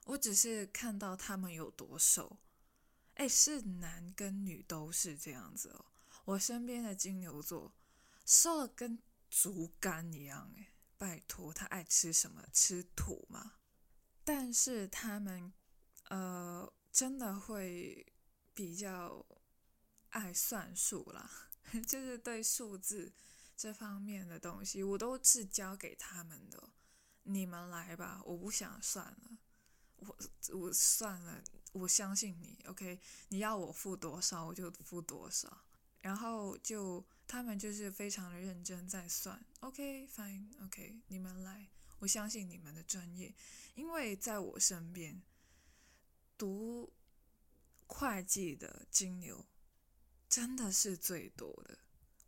[0.06, 2.38] 我只是看到他们有多瘦。
[3.16, 5.86] 哎，是男跟女都是这样子哦。
[6.26, 7.74] 我身边的金牛座
[8.26, 12.46] 瘦的跟竹竿一样，哎，拜托，他爱吃什么？
[12.52, 13.54] 吃土吗？
[14.24, 15.52] 但是他们，
[16.10, 18.06] 呃，真的会
[18.54, 19.26] 比较
[20.10, 21.50] 爱算数啦，
[21.88, 23.14] 就是对数字
[23.60, 26.70] 这方面的东西，我都是交给他们的。
[27.24, 29.38] 你们来吧，我不想算了，
[29.98, 30.18] 我
[30.54, 31.44] 我算了，
[31.74, 33.02] 我相信你，OK？
[33.28, 35.66] 你要我付多少，我就付多少。
[36.00, 41.68] 然后就他们就是非常的认真在算，OK，Fine，OK，你们来，
[42.00, 43.36] 我相信你们的专业，
[43.76, 45.22] 因为在我身边
[46.38, 46.94] 读
[47.88, 49.46] 会计的金牛
[50.30, 51.78] 真的是最多的，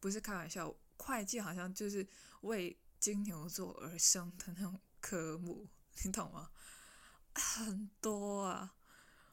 [0.01, 2.07] 不是开玩笑，会计好像就是
[2.41, 4.79] 为金牛座而生的那种。
[5.03, 5.67] 科目，
[6.03, 6.51] 你懂吗？
[7.33, 8.75] 很多啊！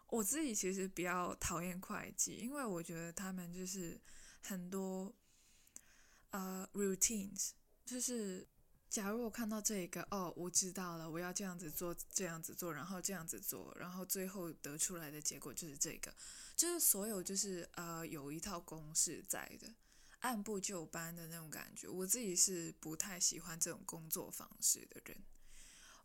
[0.07, 4.01] 我自己其实比较讨厌会计，因为我觉得他们就是
[4.41, 5.15] 很多
[6.31, 7.51] 呃 routines，
[7.85, 8.49] 就是
[8.89, 16.15] 假如我看到这一个，哦，我知道了，我要这样子做，这样子做，然后这样子做，然后最后得出来的结果就是这个，
[16.57, 19.71] 就是所有就是呃有一套公式在的，
[20.21, 21.89] 按部就班的那种感觉。
[21.89, 25.23] 我自己是不太喜欢这种工作方式的人。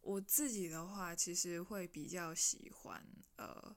[0.02, 3.76] 我自己的话，其实会比较喜欢，呃，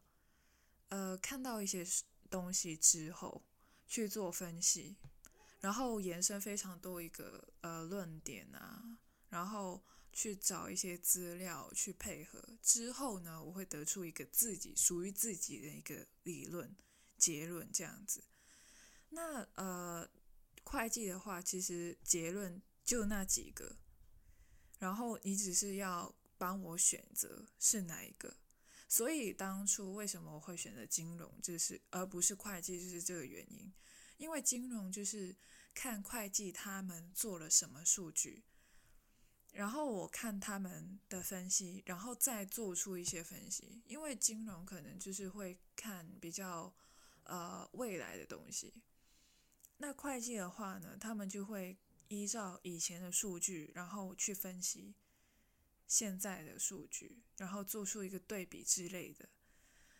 [0.88, 1.86] 呃，看到一些
[2.28, 3.44] 东西之后
[3.86, 4.96] 去做分析，
[5.60, 16.74] 然后延伸非常多一个呃论点啊，然后去找一些资料去配合之后呢，我会得出一个自己属于自己的一个理论
[17.16, 18.24] 结论这样子。
[19.10, 20.10] 那呃，
[20.66, 23.76] 会计的话，其实结论就那几个。
[24.78, 28.36] 然后你只是要帮我选择是哪一个，
[28.88, 33.72] 所以当初为什么我会选择金融，就是而不是会计，就是这个原因。
[34.18, 35.34] 因为金融就是
[35.72, 38.44] 看会计他们做了什么数据，
[39.52, 43.82] 然后我看他们的分析，然后再做出一些分析。
[43.86, 46.74] 因为金融可能就是会看比较
[47.24, 48.82] 呃未来的东西，
[49.78, 51.76] 那会计的话呢，他们就会。
[52.08, 54.94] 依照以前的数据，然后去分析
[55.88, 59.28] 现在的数据，然后做出一个对比之类的。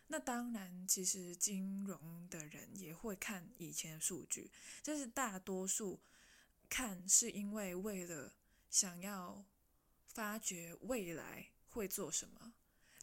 [0.07, 4.49] 那当然，其实金融的人也会看以前的数据，
[4.85, 5.99] 但是大多数
[6.69, 8.33] 看是因为为了
[8.69, 9.43] 想要
[10.05, 12.53] 发掘未来会做什么。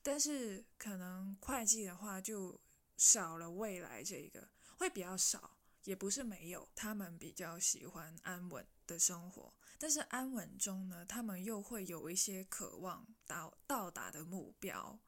[0.03, 2.59] 但是可能会计的话就
[2.97, 5.54] 少了未来这个，会比较少，
[5.85, 8.67] 也不是没有，他们比较喜欢安稳。
[8.87, 15.01] 的生活，但是安稳中呢，他们又会有一些渴望到到达的目标，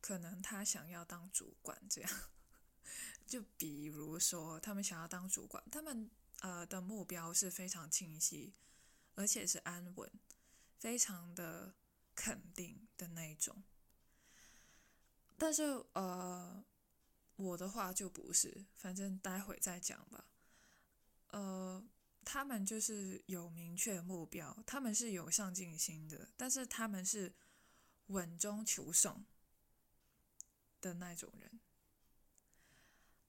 [0.00, 2.10] 可能他想要当主管这样，
[3.24, 8.56] 就比如说他们想要当主管，他们呃的目标是非常清晰，
[9.14, 10.10] 而且是安稳，
[10.80, 11.76] 非常的
[12.16, 13.62] 肯定的那种。
[15.36, 16.64] 但是呃，
[17.38, 20.26] 我的话就不是，反正待会再讲吧，
[21.30, 21.82] 呃。
[22.30, 27.34] 他们就是有明确目标，他们是有上进心的，但是他们是
[28.08, 29.24] 稳中求胜
[30.78, 31.58] 的那种人。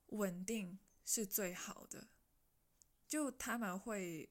[0.07, 2.09] 稳定是最好的，
[3.07, 4.29] 就他们会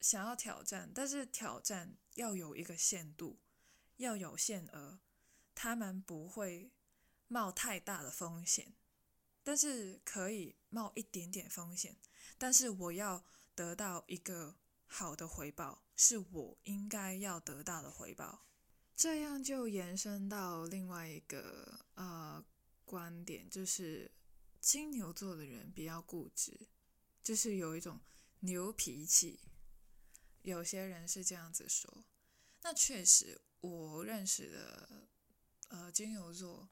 [0.00, 3.38] 想要挑战，但是挑战要有一个限度，
[3.98, 4.98] 要有限额，
[5.54, 6.72] 他们不会
[7.28, 8.74] 冒太大的风险，
[9.48, 11.96] 但是可以冒一点点风险，
[12.36, 13.24] 但是我要。
[13.54, 14.54] 得到一个
[14.86, 18.46] 好的回报，是我应该要得到的回报。
[18.94, 22.44] 这样就延伸到另外一个呃
[22.84, 24.12] 观点，就是
[24.60, 26.68] 金牛座的人比较固执，
[27.20, 27.98] 就是有一种
[28.38, 29.40] 牛脾气。
[30.42, 32.04] 有些人是这样子说，
[32.62, 35.08] 那确实我认识的
[35.70, 36.68] 呃金牛座。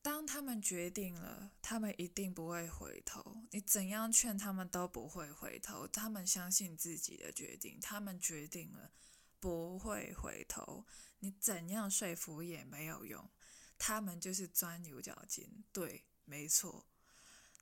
[0.00, 3.42] 当他们决定了，他们一定不会回头。
[3.50, 5.86] 你怎样劝他们都不会回头。
[5.86, 8.92] 他们相信自己的决定，他们决定了
[9.40, 10.86] 不会回头。
[11.18, 13.28] 你怎样说服也没有用，
[13.76, 15.64] 他们就是钻牛角尖。
[15.72, 16.86] 对，没错，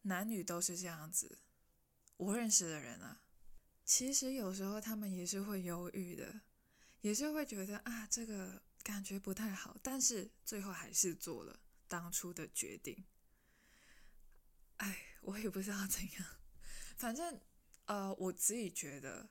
[0.02, 1.38] 男女都是这样子。
[2.18, 3.22] 我认识的人啊，
[3.84, 6.42] 其实有时候他们也是会犹豫的，
[7.00, 11.60] 也是会觉得啊，这个感觉不太好，但是最后还是做了。
[11.88, 13.04] 当初的决定，
[14.76, 16.26] 哎，我也不知道怎样。
[16.96, 17.40] 反正，
[17.86, 19.30] 呃，我自己觉得，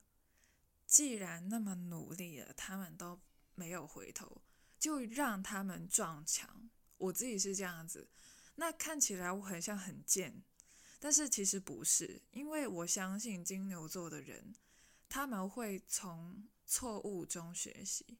[0.85, 3.21] 既然那么努力了，他们都
[3.55, 4.41] 没有回头，
[4.79, 6.69] 就让他们撞墙。
[6.97, 8.09] 我自己是这样子。
[8.55, 10.43] 那看起来我很像很贱，
[10.99, 14.55] 但是其实不是，因为我相信金牛座的人，
[15.09, 18.17] 他们会从错误中学习，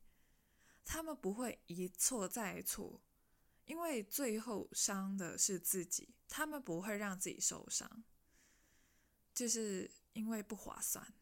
[0.84, 3.02] 他们不会一错再错，
[3.66, 8.04] 因为最后伤的是自己，他们不会让自己受伤，
[9.34, 11.14] 就是因为不划算，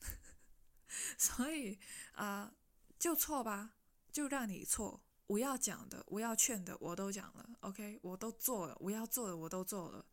[1.18, 1.80] 所以
[2.14, 2.54] 啊，
[3.00, 3.76] 就错吧，
[4.12, 10.06] 就让你错，我要讲的，我要劝的，我都讲了，OK，我都做了，我要做的我都做了，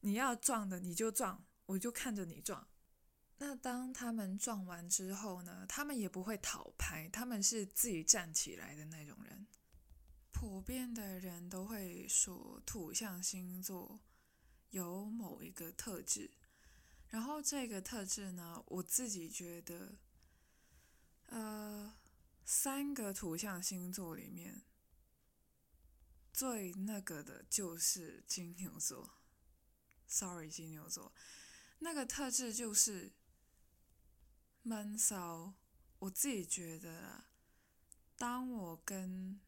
[0.00, 2.68] 你要撞的你就撞，我就看着你撞。
[3.38, 5.66] 那当他们撞完之后呢？
[5.68, 9.46] 他们也不会讨拍，他们是自己站起来的那种人。
[10.44, 14.02] 普遍的人都会说土象星座
[14.68, 16.32] 有某一个特质，
[17.08, 19.96] 然后这个特质呢，我自己觉得，
[21.28, 21.96] 呃，
[22.44, 24.64] 三个土象星座里面
[26.30, 29.14] 最那个的就是金牛座。
[30.06, 31.14] Sorry，金牛座，
[31.78, 33.14] 那个特质就是。
[34.60, 35.54] 闷骚，
[36.00, 37.24] 我自己觉得，
[38.16, 39.40] 当我跟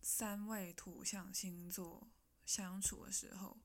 [0.00, 2.10] 三位土象星座
[2.44, 3.58] 相处的时候，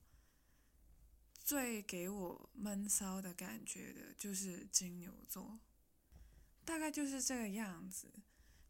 [1.43, 5.59] 最给我闷骚的感觉的就是金牛座，
[6.65, 8.13] 大概就是这个样子，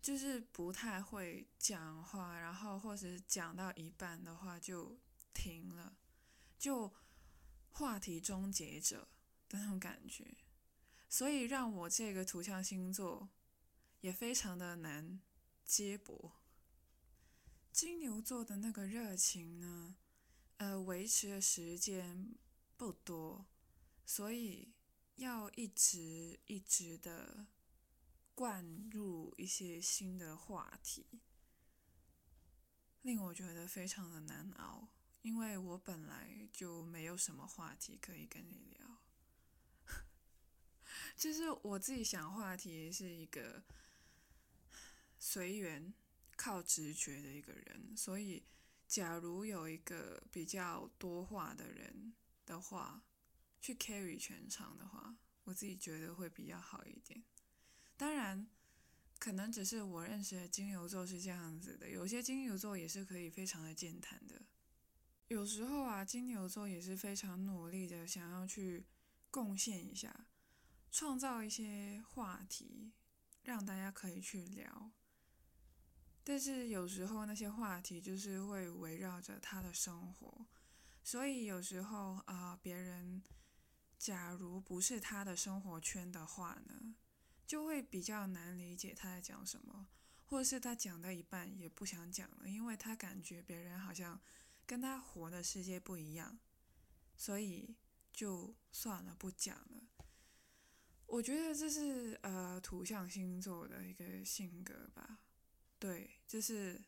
[0.01, 4.99] 就是不太会讲话，然后或是讲到一半的话就
[5.34, 5.97] 停了，
[6.57, 6.93] 就
[7.72, 9.07] 话题终结者
[9.49, 10.36] 的那种感觉。
[11.09, 13.30] 所以让我这个土象星座
[14.01, 15.22] 也非常的难
[15.64, 16.42] 接驳。
[17.74, 19.95] 金牛座的那个热情呢，
[20.57, 22.36] 呃，维持的时间
[22.78, 23.47] 不多，
[24.05, 24.76] 所以
[25.15, 27.47] 要一直一直的
[28.36, 31.19] 灌入一些新的话题，
[33.01, 34.89] 令我觉得非常的难熬，
[35.24, 39.01] 因为我本来就没有什么话题可以跟你聊。
[41.17, 43.63] 就是我自己想话题是一个
[45.17, 45.91] 随缘、
[46.36, 48.43] 靠直觉的一个人，所以
[48.88, 52.13] 假如有一个比较多话的人
[52.45, 53.03] 的话，
[53.61, 57.23] 去 carry 全场的话，我自己觉得会比较好一点。
[57.95, 58.47] 当然，
[59.19, 64.45] 可能只是我认识的金牛座是这样子的，有些金牛座也是可以非常的健谈的。
[65.29, 68.86] 有时候啊，金牛座也是非常努力的，想要去
[69.31, 70.27] 贡献一下。
[70.91, 72.91] 创造一些话题，
[73.41, 74.91] 让大家可以去聊。
[76.24, 80.45] 但是有时候那些话题就是会围绕着他的生活，
[81.03, 83.21] 所以有时候啊，别人
[83.97, 86.95] 假如不是他的生活圈的话呢，
[87.45, 89.88] 就会比较难理解他在讲什么，
[90.26, 94.19] 或者是他讲到一半也不想讲了，因为他感觉别人好像
[94.65, 96.39] 跟他活的世界不一样，
[97.17, 97.76] 所以
[98.13, 99.89] 就算了，不讲了。
[101.05, 105.19] 我觉得这是呃土象星座的一个性格吧，
[105.84, 106.81] 对，就是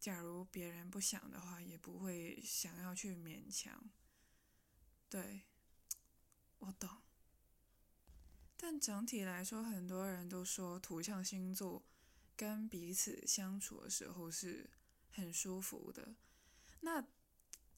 [0.00, 3.88] 假如别人不想的话，也不会想要去勉强。
[5.08, 5.42] 对，
[6.58, 6.90] 我懂。
[8.56, 11.84] 但整体来说，很多人都说土象星座
[12.34, 14.68] 跟彼此相处的时候是
[15.12, 16.16] 很舒服的。
[16.80, 17.06] 那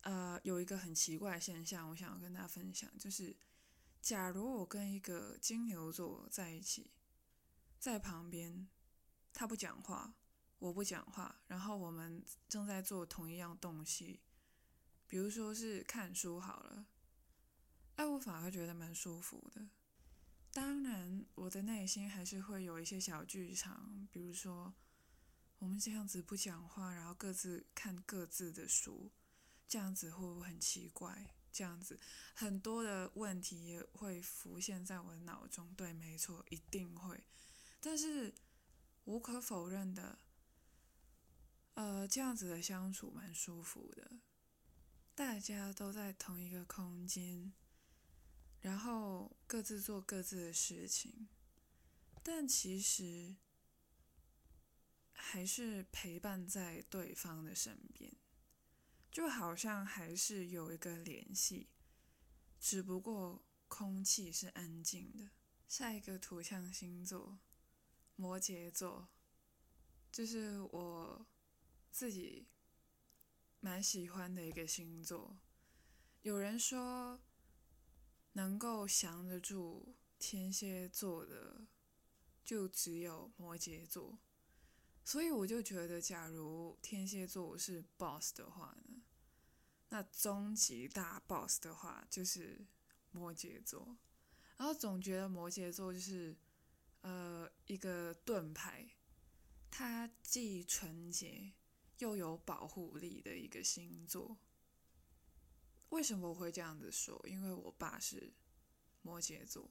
[0.01, 3.37] 呃有一个很奇怪的现象，我想要跟大家分享，就是。
[4.01, 6.93] 假如我跟一个金牛座在一起，
[7.81, 8.69] 在旁边，
[9.33, 10.15] 他不讲话，
[10.59, 14.21] 我不讲话，然后我们正在做同一样东西，
[15.07, 16.87] 比如说是看书好了，
[17.97, 19.69] 哎，我反而觉得蛮舒服的。
[20.53, 24.75] 当然，我的内心还是会有一些小剧场，比如说
[25.59, 29.13] 我们这样子不讲话，然后各自看各自的书，
[29.69, 31.35] 这样子会不会很奇怪？
[31.51, 31.99] 这样子，
[32.35, 35.75] 很多的问题也会浮现在我的脑中。
[35.75, 37.25] 对，没错，一定会。
[37.81, 38.33] 但是
[39.09, 40.19] 无可否认的，
[41.73, 44.21] 呃，这样子的相处蛮舒服的。
[45.15, 47.55] 大家都在同一个空间，
[48.61, 51.27] 然后各自做各自的事情，
[52.23, 53.37] 但其实
[55.15, 58.13] 还是陪伴在对方的身边。
[59.11, 61.71] 就好像还是有一个联系，
[62.61, 65.31] 只不过空气是安静的。
[65.67, 67.39] 下一个土象星座，
[68.21, 69.09] 摩羯座，
[70.11, 71.25] 就是我
[71.93, 72.49] 自己
[73.61, 75.39] 蛮喜欢的一个星座。
[76.23, 77.21] 有人说，
[78.33, 81.69] 能够降得住天蝎座的，
[82.45, 84.19] 就只有摩羯座。
[85.05, 89.01] 所以我就觉得，假如天蝎座我是 boss 的话呢？
[89.91, 92.67] 那终极大 boss 的话就是
[93.13, 93.97] 摩羯座，
[94.57, 96.37] 然后总觉得摩羯座就是，
[97.09, 98.87] 呃一个盾牌，
[99.71, 101.55] 它既纯洁
[101.99, 104.37] 又有保护力的一个星座。
[105.89, 107.19] 为什么我会这样子说？
[107.27, 108.35] 因为我爸是
[109.01, 109.71] 摩羯座，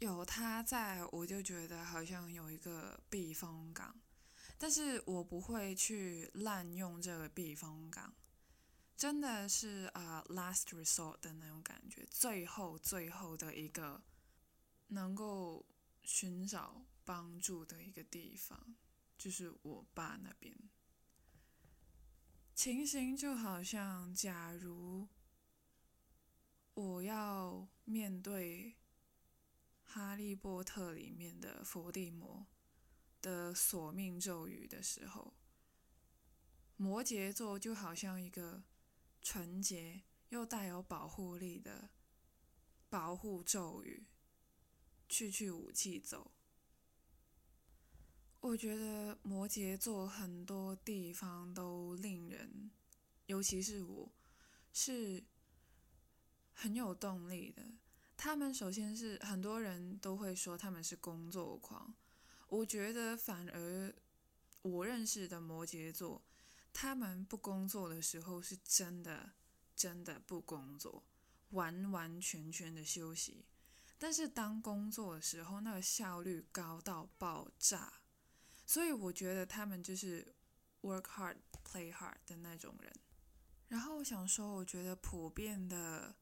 [0.00, 4.00] 有他在我就觉得好像有一个避风港，
[4.58, 8.12] 但是我不会去滥用这个避风港。
[8.96, 14.02] 真的是啊，last resort 的那种感觉，最后最后的一个
[14.88, 15.64] 能够
[16.10, 18.74] 寻找帮助的一个地方，
[19.18, 20.56] 就是我爸那边。
[22.54, 25.06] 情形就好像，假如
[26.72, 28.70] 我要面对
[29.84, 32.46] 《哈利波特》里面的伏地魔
[33.20, 35.34] 的索命咒语的时候，
[36.76, 38.64] 摩羯座就好像一个。
[39.20, 41.90] 纯洁又带有保护力的
[42.88, 44.06] 保护咒语，
[45.08, 46.30] 去去武器走。
[48.40, 52.70] 我觉得摩羯座很多地方都令人，
[53.26, 54.12] 尤其是我，
[54.72, 55.24] 是
[56.52, 57.62] 很有动力的。
[58.16, 61.94] 他们首先是很多人都会说他们是工作狂，
[62.48, 63.94] 我觉得反而
[64.62, 66.22] 我认识的摩羯座。
[66.72, 69.32] 他们不工作的时候是真的，
[69.74, 71.02] 真的不工作，
[71.50, 73.44] 完完全全的休息。
[73.98, 77.92] 但是当工作的时候，那个效率高到爆炸。
[78.64, 80.34] 所以我觉得他们就是
[80.82, 82.92] work hard, play hard 的那种人。
[83.66, 86.14] 然后我想说，我觉得普遍的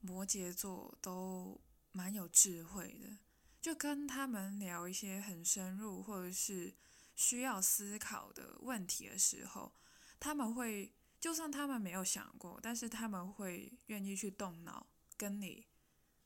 [0.00, 1.60] 摩羯座都
[1.92, 3.18] 蛮有智慧的，
[3.60, 6.74] 就跟他们聊一些很深入或者是。
[7.16, 9.72] 需要思考的问题的时候，
[10.18, 15.64] 他们会就算他们没有想过，但是他们会愿意去动脑跟你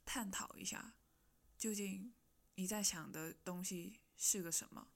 [0.08, 0.94] 探讨一下，
[1.58, 2.14] 究竟
[2.54, 4.88] 你在想的东西是个什么，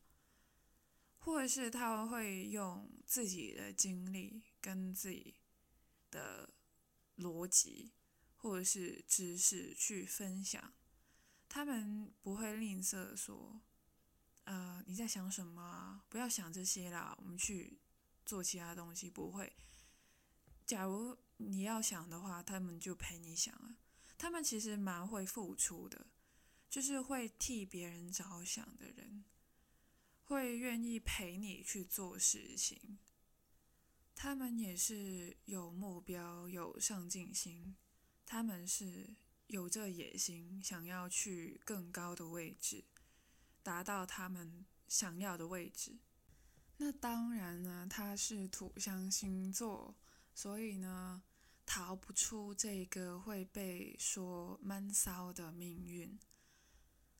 [1.19, 5.35] 或者是他们会用自己的经历跟自己
[6.11, 6.55] 的
[7.19, 7.93] 逻辑
[8.37, 10.73] 或者是知识去分享，
[11.47, 13.61] 他们不会吝啬说。
[14.45, 16.03] 呃，你在想什么？
[16.09, 17.79] 不要想这些啦，我们去
[18.25, 19.11] 做其他东西。
[19.11, 19.53] 不会，
[20.67, 23.77] 假如你要想的话，他们就陪你想啊。
[24.23, 26.07] 他们其实蛮会付出的，
[26.71, 29.25] 就是会替别人着想的人，
[30.23, 33.01] 会愿意陪你去做事情。
[34.15, 37.75] 他们也是有目标、有上进心，
[38.25, 39.17] 他们是
[39.49, 42.85] 有这野心，想要去更高的位置。
[43.65, 45.99] 达到他们想要的位置，
[46.77, 49.97] 那当然呢，他是土象星座，
[50.33, 51.25] 所以呢，
[51.75, 56.21] 逃不出这个会被说闷骚的命运。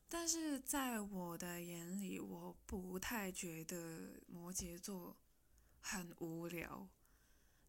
[0.07, 5.17] 但是在我的眼里，我不太觉得摩羯座
[5.79, 6.87] 很无聊，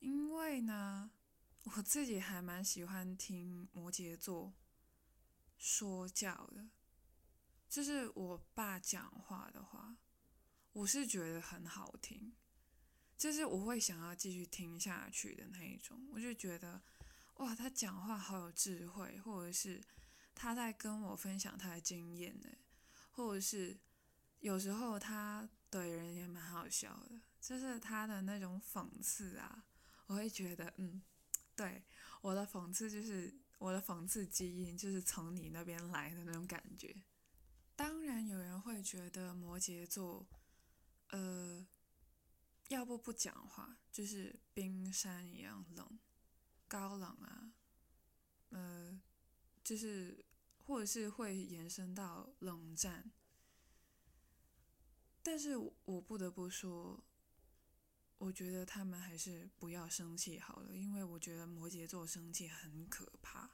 [0.01, 1.11] 因为呢，
[1.62, 4.53] 我自己还蛮喜欢听摩羯座
[5.57, 6.68] 说教的。
[7.66, 9.97] 就是我爸讲话的话，
[10.74, 12.35] 我是觉得很好听，
[13.25, 15.99] 就是我会想要继续听下去的那一种。
[16.12, 16.83] 我就觉得，
[17.37, 19.83] 哇，他讲话好有智慧，或者是
[20.35, 22.49] 他在跟我分享他的经验呢，
[23.12, 23.81] 或者是
[24.41, 29.64] 有时候他怼人也蛮好笑的，就是他的那种讽刺啊，
[30.07, 31.01] 我会觉得，嗯，
[31.57, 31.83] 对，
[32.20, 36.95] 我的讽刺就是我的讽刺基因就是从你那边来的那种感觉。
[37.75, 40.29] 当然，有人会觉得摩羯座，
[41.09, 41.66] 呃，
[42.75, 45.99] 要不不讲话，就是冰山一样冷、
[46.66, 47.53] 高冷啊，
[48.51, 49.01] 呃，
[49.62, 50.27] 就是
[50.64, 53.12] 或者是会延伸到冷战。
[55.22, 57.05] 但是我不得不说，
[58.18, 63.51] 我觉得他们还是不要生气好了，因为我觉得摩羯座生气很可怕。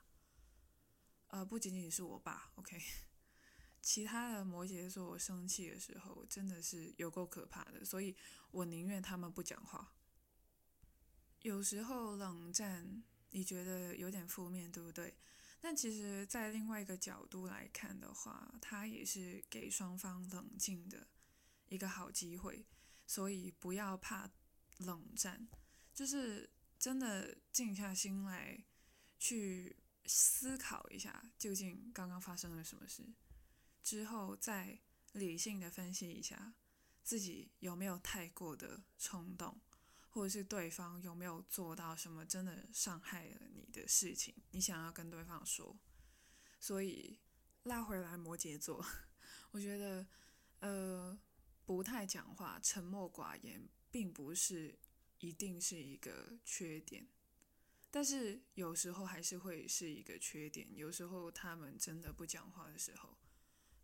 [1.29, 2.81] 呃，不仅仅是我爸，OK。
[3.83, 8.15] 其他的摩羯座生气的时候，真的是有够可怕的，所以
[8.51, 9.93] 我宁愿他们不讲话。
[11.43, 15.17] 有时候冷战，你觉得有点负面，对不对？
[15.61, 21.07] 但其实，在另外一个角度来看的话，它也是给双方冷静的
[21.69, 22.67] 一个好机会。
[23.07, 24.31] 所以不要怕
[24.79, 25.49] 冷战，
[25.93, 28.65] 就是真的静下心来
[29.19, 29.77] 去
[30.07, 33.03] 思考一下，究竟刚刚发生了什么事。
[33.83, 34.81] 之后再
[35.13, 36.55] 理性的分析一下，
[37.03, 39.61] 自己有没有太过的冲动，
[40.09, 45.79] 或者是对方有没有做到什么真的伤害了你的事情，你想要跟对方说。
[46.59, 47.19] 所以
[47.63, 48.85] 拉回来摩羯座，
[49.51, 50.07] 我觉得，
[50.61, 51.19] 呃，
[51.65, 54.79] 不太讲话、沉默寡言，并不是
[55.19, 57.09] 一定是一个缺点，
[57.91, 60.69] 但是有时候还是会是一个缺点。
[60.77, 63.17] 有时候他们真的不讲话的时候，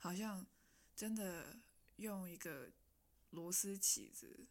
[0.07, 0.47] 好像
[0.95, 1.59] 真的
[1.97, 2.71] 用一个
[3.31, 4.47] 螺丝起子，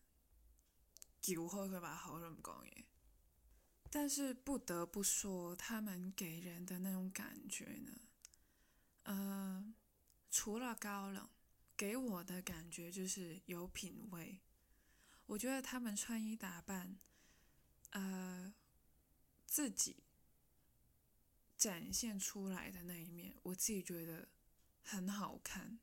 [1.22, 2.86] 就会会把喉咙讲耶。
[3.90, 7.94] 但是不得不说，他们给人的那种感觉呢，
[9.04, 9.74] 呃，
[10.30, 11.30] 除了高冷，
[11.78, 14.42] 给我的感觉就是有品味。
[15.28, 17.00] 我觉得他们穿衣打扮，
[17.92, 18.54] 呃，
[19.46, 20.04] 自己
[21.56, 24.28] 展现出来的那一面，我自己觉得
[24.86, 25.80] 很好看。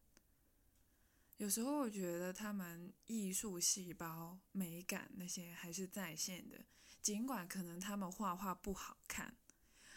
[1.37, 6.65] 有时候我觉得他们艺术细胞、美感那些还是在线的。
[7.03, 9.37] 尽管可能他们画画不好看，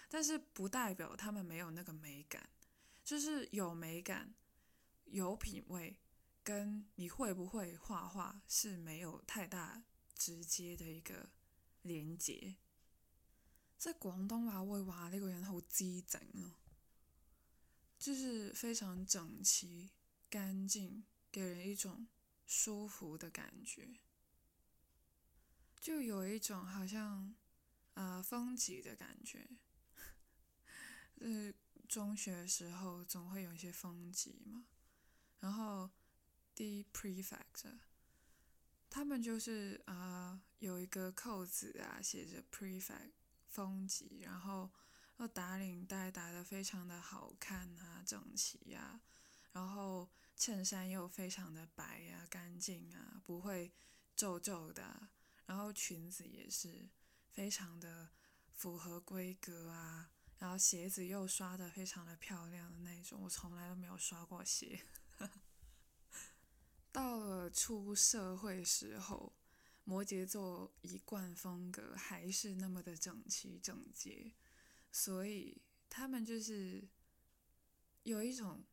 [0.09, 2.49] 但是不代表他们没有那个美感，
[3.03, 4.33] 就是有美感、
[5.05, 5.99] 有品味，
[6.43, 9.83] 跟你会不会画画是没有太大
[10.15, 11.29] 直接的一个
[11.83, 12.55] 连接。
[13.77, 16.55] 在广东话会話呢个人好姿整哦，
[17.97, 19.91] 就是非常整齐、
[20.29, 22.07] 干净，给人一种
[22.45, 23.99] 舒服的感觉。
[25.79, 27.35] 就有一种好像，
[27.93, 29.47] 呃，风纪的感觉。
[31.19, 31.53] 呃，
[31.87, 34.65] 中学时候总会有一些风纪嘛，
[35.39, 35.89] 然后
[36.53, 37.79] 第一 prefect，
[38.89, 43.11] 他们就是啊有一个扣子啊写着 prefect
[43.47, 44.71] 风纪，然后
[45.17, 49.01] 要打领带打得非常的好看啊整齐呀，
[49.51, 53.73] 然后衬衫又非常的白呀干净啊不会
[54.15, 55.09] 皱皱的。
[55.45, 56.89] 然后裙子也是
[57.29, 58.09] 非常的
[58.51, 60.09] 符合规格啊，
[60.39, 64.83] 然后鞋子又刷的非常的漂亮的那种，我从来都没有刷过鞋。
[66.91, 69.35] 到了出社会时候，
[69.83, 74.33] 摩羯座一贯风格还是那么的整齐整洁，
[74.97, 76.87] 所以他们就是
[78.03, 78.63] 有一种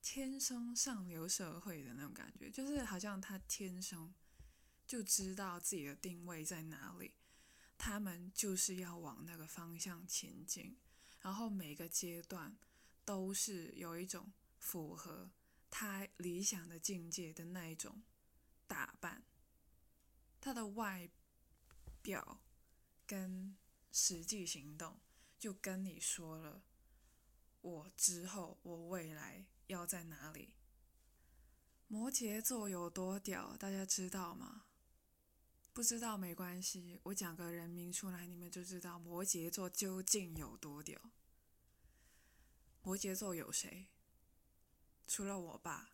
[0.00, 4.14] 天生上流社会的那种感觉，就是好像他天生。
[4.86, 7.12] 就知道自己的定位在哪里，
[7.76, 10.78] 他们就是要往那个方向前进，
[11.18, 12.56] 然后每个阶段
[13.04, 15.32] 都是有一种符合
[15.68, 18.04] 他理想的境界的那一种
[18.68, 19.24] 打扮，
[20.40, 21.10] 他的外
[22.00, 22.44] 表
[23.04, 23.56] 跟
[23.90, 25.00] 实际行动
[25.46, 26.60] 就跟你说了，
[27.60, 30.54] 我之后我未来要在哪里。
[31.86, 34.64] 摩羯座有多屌，大家知道吗？
[35.72, 41.00] 不知道没关系，我讲个人名出来，你们就知道摩羯座究竟有多屌。
[42.82, 43.86] 摩羯座有谁？
[45.06, 45.90] 除了我爸，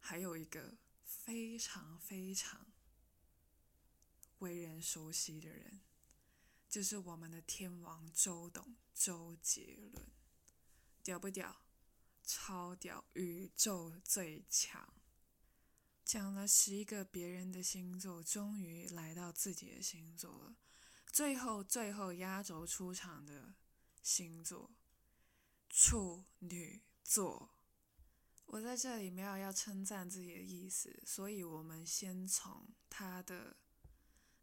[0.00, 2.66] 还有一个非常非常
[4.40, 5.80] 为人熟悉的人，
[6.68, 10.06] 就是我们的天王周董周杰伦，
[11.02, 11.62] 屌不屌？
[12.22, 14.92] 超屌，宇宙最强。
[16.04, 20.56] 讲了十一个别人的星座，终于来到自己的星座了。
[21.10, 23.54] 最后，最后压轴出场的
[24.02, 24.70] 星座——
[25.70, 27.54] 处女座。
[28.44, 33.56] 我在这里没有要称赞自己的意思，所以我们先从他的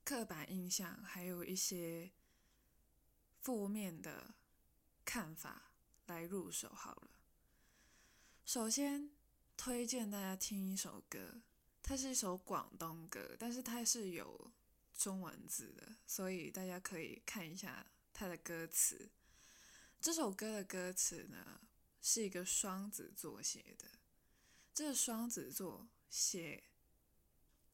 [0.05, 2.11] 刻板印象，还有一些
[3.41, 4.35] 负面的
[5.03, 5.71] 看法
[6.05, 7.09] 来入手好了。
[8.45, 9.09] 首先，
[9.57, 11.41] 推荐大家听一首歌。
[11.81, 14.51] 它是一首广东歌，但是它是有
[14.95, 19.09] 中文字的，所以大家可以看一下它的歌词。
[19.99, 21.61] 这首歌的歌词呢，
[21.99, 23.99] 是一个双子座写的。
[24.71, 26.63] 这个双子座写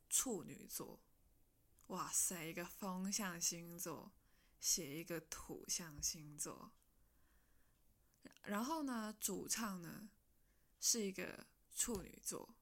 [0.09, 1.01] 处女座，
[1.91, 4.13] 哇塞，一个风象星座
[4.61, 6.71] 写一个土象星座。
[8.43, 10.09] 然后呢，主唱呢
[10.79, 12.55] 是一个处女座。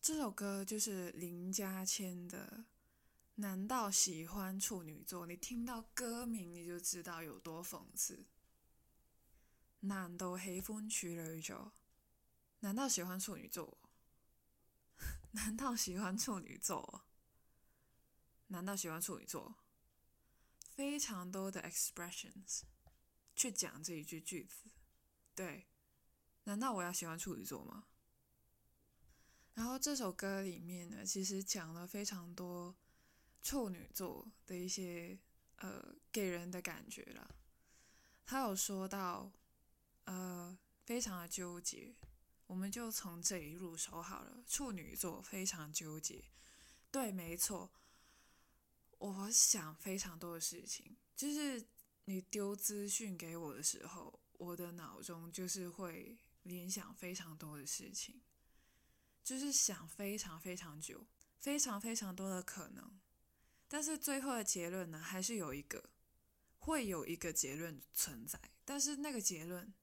[0.00, 2.64] 这首歌就是林家谦的。
[3.34, 5.26] 难道喜欢处女座？
[5.26, 8.24] 你听到歌名你就知道有多讽刺。
[9.80, 11.72] 难道喜欢处女座？
[12.60, 13.76] 难道喜欢处女座？
[15.32, 17.05] 难道喜欢处女座？
[18.48, 19.56] 难道喜欢处女座？
[20.74, 22.62] 非常多的 expressions
[23.34, 24.64] 去讲这一句句子。
[25.34, 25.66] 对，
[26.44, 27.86] 难道我要喜欢处女座吗？
[29.54, 32.76] 然后这首歌里面呢，其实讲了非常多
[33.42, 35.18] 处女座的一些
[35.56, 37.34] 呃给人的感觉了。
[38.26, 39.32] 他有说到，
[40.04, 41.96] 呃，非常的纠结，
[42.46, 44.42] 我们就从这里入手好了。
[44.46, 46.24] 处女座非常纠结，
[46.90, 47.72] 对，没错。
[48.98, 51.66] 我想非常多的事情，就是
[52.06, 58.20] 你丢资讯给我的时候，我的脑中就是会联想非常多的事情，
[59.22, 61.06] 就是想非常非常久，
[61.38, 62.98] 非常非常多的可能。
[63.68, 65.90] 但是最后的结论呢，还是有一个，
[66.58, 68.40] 会有一个结论存在。
[68.64, 69.74] 但是那个结论，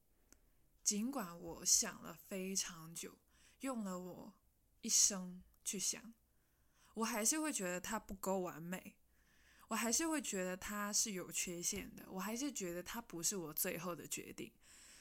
[0.83, 3.17] 尽管我想了非常久，
[3.59, 4.33] 用了我
[4.81, 6.13] 一生去想，
[6.95, 8.95] 我还是会觉得它不够完美。
[9.73, 14.51] 我还是会觉得它是有缺陷的，我还是觉得它不是我最后的决定。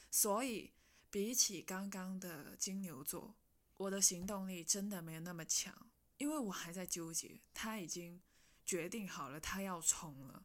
[0.09, 0.73] 所以，
[1.11, 3.35] 比起刚刚的金牛座，
[3.77, 7.39] 我的行动力真的没有那么强，因为我还在纠结。
[7.53, 8.19] 他已经
[8.65, 10.43] 决定好了，他要冲了，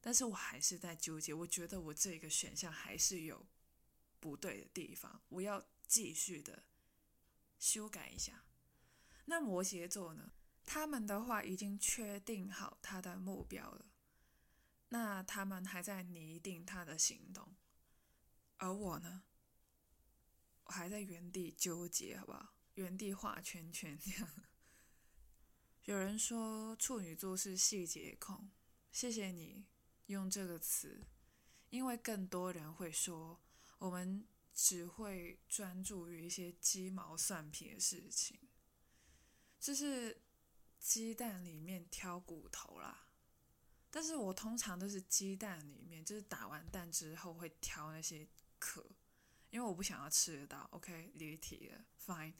[0.00, 1.32] 但是我还是在纠结。
[1.32, 3.46] 我觉得我这个选项还是有
[4.18, 6.64] 不对的地方，我要继续的
[7.60, 8.42] 修改一下。
[9.26, 10.32] 那摩羯座呢？
[10.72, 13.90] 他们的话已经确定好他的目标了，
[14.90, 17.56] 那他们还在拟定他的行动，
[18.58, 19.24] 而我呢，
[20.62, 22.54] 我还在原地纠结，好不好？
[22.74, 24.28] 原地画圈圈这样。
[25.86, 28.48] 有人说处女座是细节控，
[28.92, 29.66] 谢谢你
[30.06, 31.04] 用这个词，
[31.70, 33.42] 因为更多人会说
[33.78, 38.38] 我们只会专注于一些鸡毛蒜皮的事情，
[39.58, 40.22] 就是。
[40.80, 43.06] 鸡蛋里面挑骨头啦，
[43.90, 48.26] 但是我通常都是鸡蛋里面，就是打完蛋之后会挑那些
[48.58, 48.84] 壳，
[49.50, 50.66] 因为我不想要吃得到。
[50.72, 52.32] OK，离题了，Fine。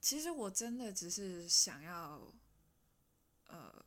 [0.00, 2.32] 其实我真的只是想要，
[3.46, 3.84] 呃，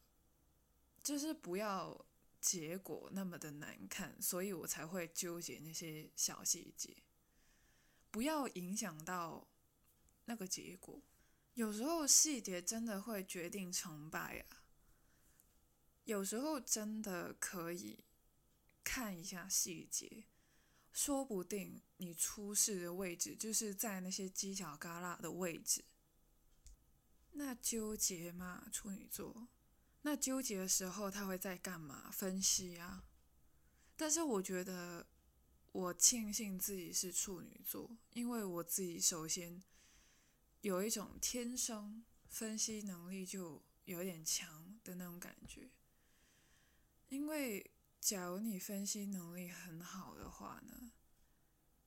[1.03, 2.05] 就是不要
[2.39, 6.95] 结果那么的难看，所以我才会纠结那些小细节，
[8.11, 9.47] 不要影响到
[10.25, 11.01] 那个结果。
[11.57, 14.61] 有时候细节真的会决定成败啊！
[16.03, 18.05] 有时候真的可以
[18.83, 20.25] 看一下细节，
[20.93, 25.83] 说不定你出事的位置就是在那些犄角旮旯的位置。
[27.31, 29.47] 那纠结嘛，处女座，
[30.03, 32.11] 那纠结的时候他会在干嘛？
[32.11, 33.03] 分析啊！
[33.95, 35.07] 但是我觉得
[35.71, 39.63] 我庆幸自己是处女座，因为我自己首先。
[40.67, 45.71] 有一种天生分析能力就有点强的那种感觉，
[47.07, 50.91] 因为假如你分析能力很好的话呢，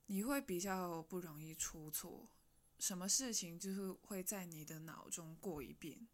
[0.07, 2.31] 你会比较不容易出错，
[2.79, 6.09] 什么事情就是会在你的脑中过一遍。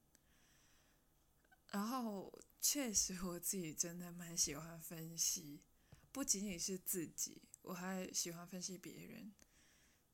[1.70, 5.62] 然后确实我自己真的蛮喜欢分析，
[6.10, 9.32] 不仅仅是自己，我还喜欢分析别人。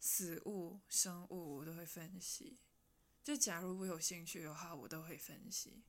[0.05, 2.59] 死物、生物我都会分析，
[3.23, 5.85] 就假如我有兴趣的话，我都会分析。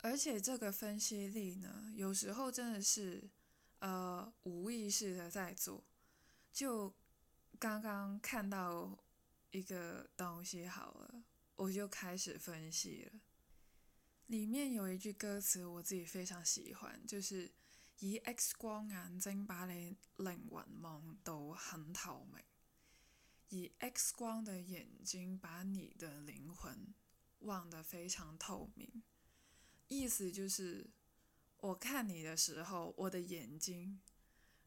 [0.00, 3.28] 而且这个分析力呢，有时候真的是
[3.80, 5.82] 呃无意识的在做。
[6.52, 6.94] 就
[7.58, 8.96] 刚刚看到
[9.50, 11.24] 一个东西好了，
[11.56, 13.20] 我就开始分析了。
[14.28, 17.50] 里面有一句歌词我自己非常喜欢，就是
[17.98, 22.40] 以 X 光眼睛把你灵魂望到很透明。
[23.50, 26.94] 以 X 光的眼睛把你的灵魂
[27.40, 29.02] 望得非常透明，
[29.88, 30.90] 意思就是
[31.56, 34.00] 我看你的时候，我的眼睛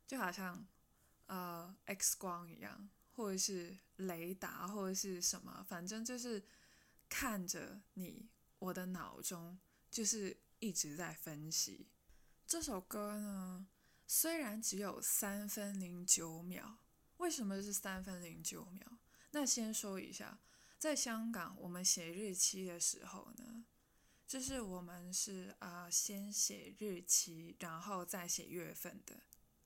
[0.07, 0.67] 就好像
[1.27, 6.43] 呃 X 光一样，或者是雷达或者是什么，反正就是
[7.07, 9.59] 看着你，我的脑中
[9.91, 11.88] 就是一直在分析。
[12.47, 13.67] 这首歌呢，
[14.07, 16.79] 虽然只有三分零九秒。
[17.22, 18.97] 为什么是三分零九秒？
[19.30, 20.39] 那先说一下，
[20.80, 23.63] 在香港，我们写日期的时候呢，
[24.28, 29.22] 就是我们是啊，先写日期，然后再写月份的。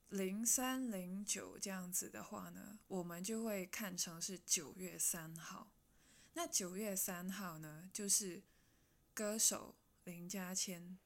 [0.10, 5.72] 零三零九这样子的话呢，我们就会看成是九月三号。
[6.34, 8.44] 那九月三号呢，就是
[9.14, 11.00] 歌手林嘉谦，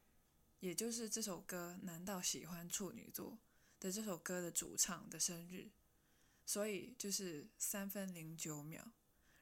[0.62, 3.34] 也就是这首歌《难道喜欢处女座》
[3.80, 5.70] 的这首歌的主唱的生日。
[6.50, 8.82] 所以就是三分零九秒，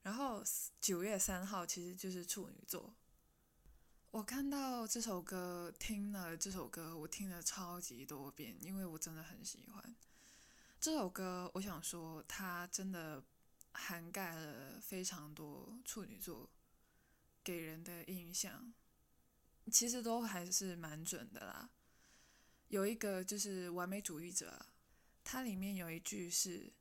[0.01, 0.43] 然后
[0.81, 2.93] 九月三号其实就是处女座。
[4.11, 9.95] 我看到这首歌，听了这首歌，我听了超级多遍，因为我真的很喜欢
[10.81, 11.49] 这首歌。
[11.53, 13.23] 我想说，它真的
[13.71, 16.49] 涵盖了非常多处女座
[17.41, 18.73] 给人的印象，
[19.71, 21.69] 其实都还是蛮准的啦。
[22.67, 24.65] 有一个就是完美主义者，
[25.23, 26.73] 它里面有一句是。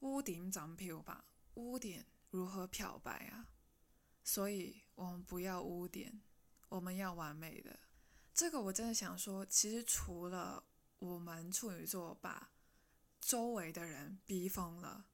[0.00, 1.24] 污点怎漂白？
[1.54, 3.48] 污点如何漂白啊？
[4.22, 6.20] 所以我们不要污点，
[6.68, 7.78] 我们要完美的。
[8.34, 10.64] 这个我真的想说，其实除了
[10.98, 12.52] 我们处女座把
[13.20, 15.06] 周围的人逼疯了，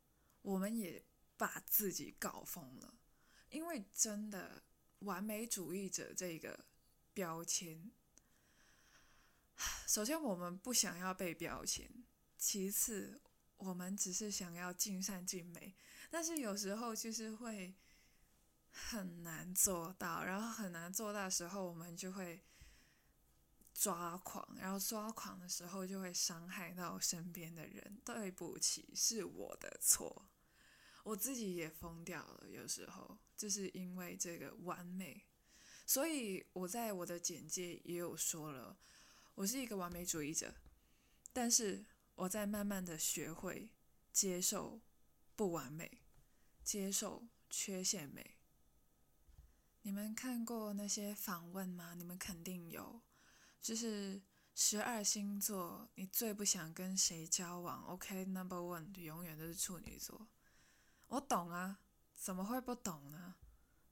[0.42, 1.04] 我们也
[1.36, 2.94] 把自己搞疯了。
[3.50, 4.64] 因为真的
[5.00, 6.64] 完美主义者这个
[7.12, 7.92] 标签，
[9.86, 12.04] 首先我们不想要被标签，
[12.38, 13.20] 其次
[13.64, 15.74] 我们只是想要尽善尽美，
[16.10, 17.74] 但是有时候就是会
[18.70, 22.42] 很难做到，然后很难做到的时候，我们就会。
[23.74, 28.00] 抓狂，然后抓狂的时候就会伤害到身边的人。
[28.04, 30.28] 对不起，是我的错，
[31.02, 32.48] 我自己也疯掉了。
[32.50, 35.24] 有时候就是因为这个完美，
[35.86, 38.76] 所以我在我的简介也有说了，
[39.34, 40.54] 我是一个完美主义者，
[41.32, 41.84] 但是
[42.14, 43.70] 我在慢慢的学会
[44.12, 44.80] 接受
[45.34, 46.02] 不完美，
[46.62, 48.38] 接受缺陷美。
[49.82, 51.94] 你们看过那些访问吗？
[51.94, 53.02] 你们肯定有。
[53.60, 54.20] 就是
[54.54, 60.28] 十二星座，你最不想跟谁交往？OK，Number one 永远都是处女座。
[61.08, 61.80] 我懂啊，
[62.14, 63.36] 怎么会不懂呢？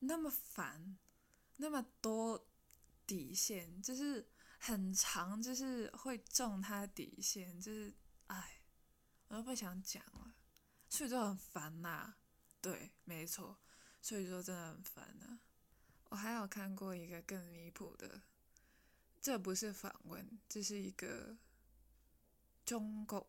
[0.01, 0.99] 那么烦，
[1.57, 2.47] 那么多
[3.07, 7.93] 底线，就是很长，就是会中他底线，就是
[8.33, 8.63] 哎，
[9.29, 10.35] 我都不想讲了。
[10.89, 12.15] 所以就很烦呐，
[12.61, 13.59] 对，没错，
[14.03, 15.41] 所以说真的很烦呐。
[16.09, 18.23] 我还有看过一个更离谱的。
[19.21, 21.37] 这不是访问，这是一个
[22.65, 23.27] 忠告。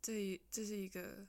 [0.00, 1.26] 这一这是一个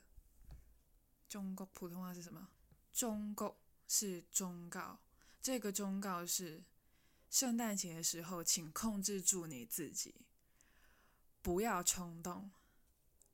[1.28, 2.49] 中国，普通话是什么？
[2.91, 3.57] 忠告
[3.88, 4.99] 是忠告。
[5.41, 6.64] 这个忠告是：
[7.30, 10.26] 圣诞节的时候，请控制住你自己，
[11.41, 12.49] 不要冲动，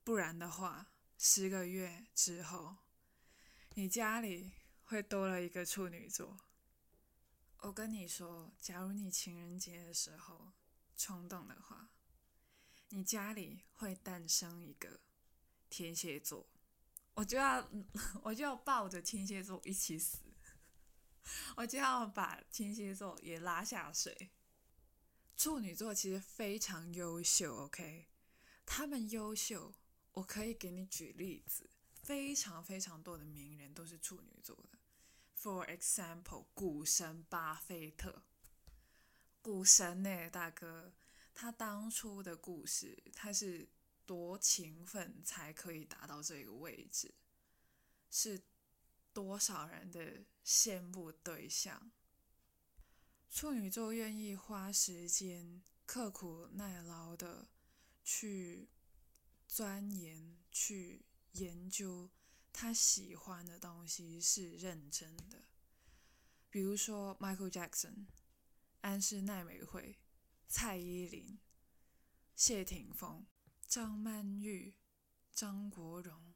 [0.05, 2.77] 不然的话，十个月之后，
[3.73, 4.51] 你家里
[4.83, 6.39] 会多了一个处女座。
[7.61, 10.53] 我跟你说，假如你情人节的时候
[10.95, 11.89] 冲动的话，
[12.89, 14.99] 你家里会诞生一个
[15.71, 16.47] 天蝎座，
[17.15, 17.67] 我就要
[18.21, 20.19] 我就要抱着天蝎座一起死，
[21.55, 24.29] 我就要把天蝎座也拉下水。
[25.35, 28.05] 处女座其实非常优秀，OK，
[28.67, 29.73] 他们优秀，
[30.15, 31.69] 我可以给你举例子，
[32.01, 34.79] 非常非常多的名人都是处女座的。
[35.37, 38.23] For example，股神巴菲特，
[39.41, 40.93] 股神呢，大哥，
[41.33, 43.69] 他当初的故事，他是
[44.05, 47.13] 多勤奋才可以达到这个位置，
[48.09, 48.41] 是
[49.13, 51.91] 多少人的羡慕对象。
[53.29, 57.49] 处女座愿意花时间、刻苦耐劳的
[58.03, 58.69] 去
[59.55, 62.11] 钻研、去研究。
[62.51, 65.45] 他喜欢的东西是认真的，
[66.49, 68.07] 比如说 Michael Jackson、
[68.81, 69.97] 安室奈美惠、
[70.49, 71.39] 蔡依林、
[72.35, 73.25] 谢霆锋、
[73.65, 74.75] 张曼玉、
[75.31, 76.33] 张国荣、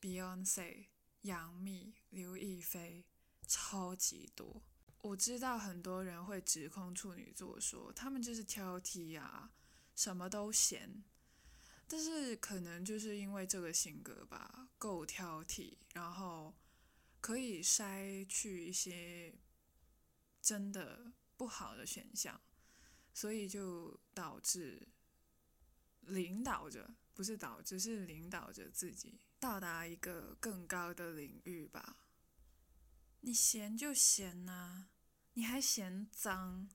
[0.00, 0.86] Beyonce、
[1.22, 3.04] 杨幂、刘亦菲，
[3.48, 4.62] 超级多。
[5.00, 9.52] 我知道很多人会指控处女座说他们就是挑剔啊，
[9.96, 11.02] 什么都嫌。
[11.94, 16.54] 但是可能就是因为这个性格吧，够挑剔，然后
[17.20, 19.34] 可以筛去一些
[20.40, 22.40] 真的不好的选项，
[23.12, 24.88] 所以就导致
[26.00, 32.06] 领导着，不是导致，是领导着自己到达一个更高的领域吧。
[33.20, 34.88] 你嫌就嫌呐，
[35.34, 36.70] 你还嫌脏，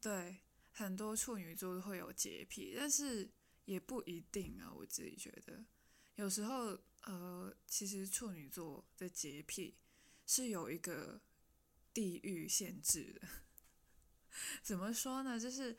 [0.00, 3.32] 对，很多处女座会有洁癖，但是。
[3.64, 5.64] 也不一定啊，我自己觉得，
[6.14, 9.76] 有时候，呃，其实处女座的洁癖
[10.26, 11.20] 是有一个
[11.92, 13.28] 地域限制的。
[14.62, 15.38] 怎么说呢？
[15.38, 15.76] 就是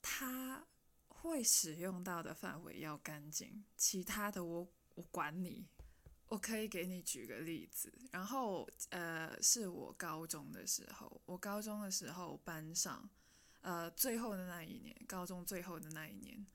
[0.00, 0.66] 他
[1.08, 5.68] 会使用到的范围要干净，其他的我我管你。
[6.28, 13.06] 我可以给你举个例子，然后，呃，是我高中的时候，我高中的时候班上，
[13.60, 16.46] 呃，最后的那一年，高中最后的那一年。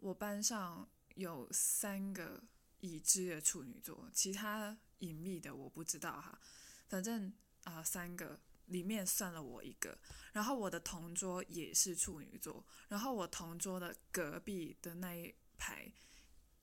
[0.00, 2.42] 我班上有三个
[2.80, 6.40] 已知的处女座，其他隐秘的我不知道哈。
[6.88, 7.32] 反正
[7.64, 9.98] 啊，三个里面算了我一个。
[10.32, 15.92] 然后我的同桌也是处女座，然后我同桌的隔壁的那一排，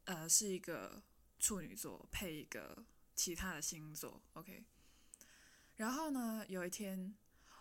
[0.05, 1.03] 呃，是一个
[1.37, 4.21] 处女座配一个其他的星座。
[4.33, 4.65] OK。
[5.75, 7.15] 然后呢，有一天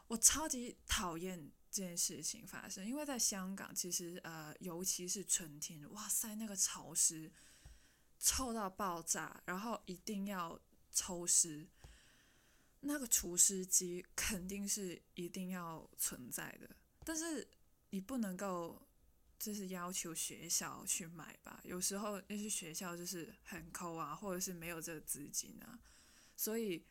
[0.07, 1.53] 我超级讨厌。
[1.77, 7.31] 这件事情发生，因为在香港，其实呃，尤其是春天，哇塞，那个潮湿，
[8.18, 10.59] 臭到爆炸，然后一定要
[10.91, 11.68] 抽湿，
[12.81, 16.74] 那个除湿机肯定是一定要存在的，
[17.05, 17.47] 但是
[17.91, 18.81] 你不能够
[19.39, 21.61] 就是要求学校去买吧？
[21.62, 25.79] 有时候那些学校就是很抠啊，或者是没有这个资金啊，
[26.39, 26.87] 所以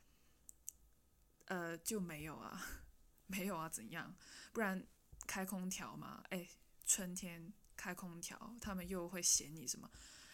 [1.45, 2.84] 呃就没有啊，
[3.27, 4.15] 没有啊，怎样？
[4.53, 4.85] 不然
[5.27, 6.23] 开空调嘛？
[6.29, 6.47] 哎，
[6.85, 9.89] 春天开空调，他们又会嫌你什么？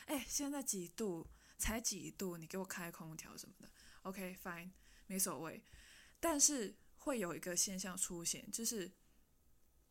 [0.05, 1.29] 哎，现在几度？
[1.57, 2.37] 才几度？
[2.37, 3.69] 你给我开空调什么的
[4.01, 4.71] ？OK，fine，
[5.07, 5.63] 没所谓。
[6.19, 8.91] 但是会有一个现象出现，就是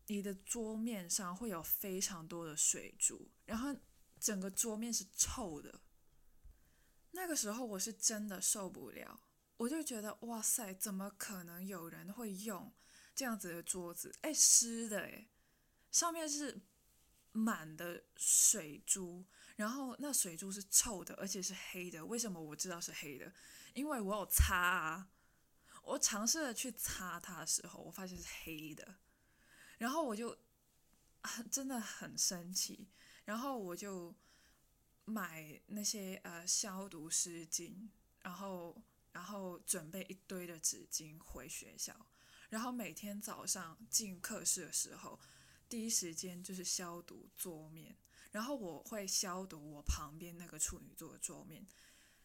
[0.07, 3.75] 你的桌面上会有非常多的水珠，然后
[4.19, 5.81] 整个桌面是臭的。
[7.13, 9.21] 那个时候我是真的受不了，
[9.57, 12.73] 我就觉得哇塞，怎么可能有人会用
[13.21, 14.11] 这样子的桌子？
[14.23, 15.29] 哎，湿的哎，
[15.91, 16.59] 上面是
[17.33, 19.27] 满的水珠。
[19.57, 22.07] 然后那水珠是臭的，而且是黑的。
[22.07, 23.31] 为什么我知道是黑的？
[23.75, 25.11] 因为我有擦啊。
[25.83, 28.97] 我尝试着去擦它的时候，我发现是黑的。
[29.77, 30.39] 然后我就
[31.51, 32.89] 真的很生气。
[33.27, 34.17] 然后我就
[35.05, 37.91] 买那些呃消毒湿巾，
[38.23, 41.95] 然后然后准备一堆的纸巾回学校。
[42.51, 45.19] 然后每天早上进课室的时候，
[45.69, 47.97] 第一时间就是消毒桌面。
[48.33, 51.67] 然后我会消毒我旁边那个处女座的桌面，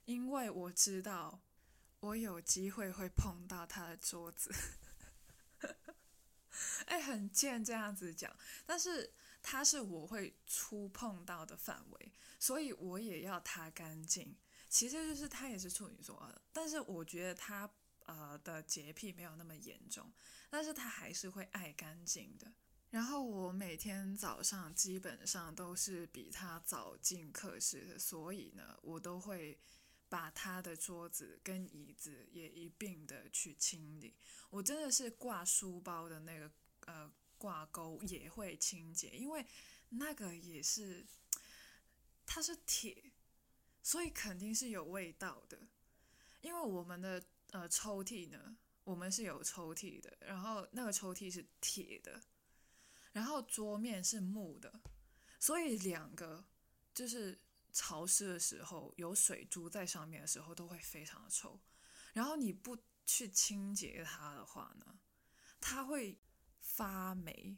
[0.06, 1.42] 因为我知道
[2.00, 4.54] 我有机会会碰到他的桌子。
[6.86, 8.32] 哎，很贱这样子讲，
[8.68, 9.12] 但是
[9.42, 14.36] 他是我会触碰到的范围，所以我也要他干净。
[14.70, 17.68] 其实就是他也是处女座的，但是我觉得他
[18.06, 20.12] 呃的洁癖没有那么严重，
[20.50, 22.54] 但是他还是会爱干净的。
[22.90, 29.60] 然后我每天早上基本上都是比他早进课室的，所以呢，我都会
[30.08, 34.16] 把他的桌子跟椅子也一并的去清理。
[34.50, 36.50] 我真的是挂书包的那个
[36.86, 39.46] 呃挂钩也会清洁，因为
[39.90, 41.06] 那个也是
[42.26, 43.12] 它是铁，
[43.84, 45.68] 所以肯定是有味道的。
[46.42, 47.22] 因为我们的
[47.56, 52.22] 呃抽屉呢，我们是有抽屉的，然后那个抽屉是铁的。
[53.14, 54.82] 然后桌面是木的，
[55.40, 56.44] 所以两个
[56.94, 57.42] 就是
[57.72, 61.58] 潮湿的时候有水珠在上面的时候都会非常的臭。
[62.12, 65.00] 然后你不去清洁它的话呢，
[65.62, 66.20] 它会
[66.60, 67.58] 发霉。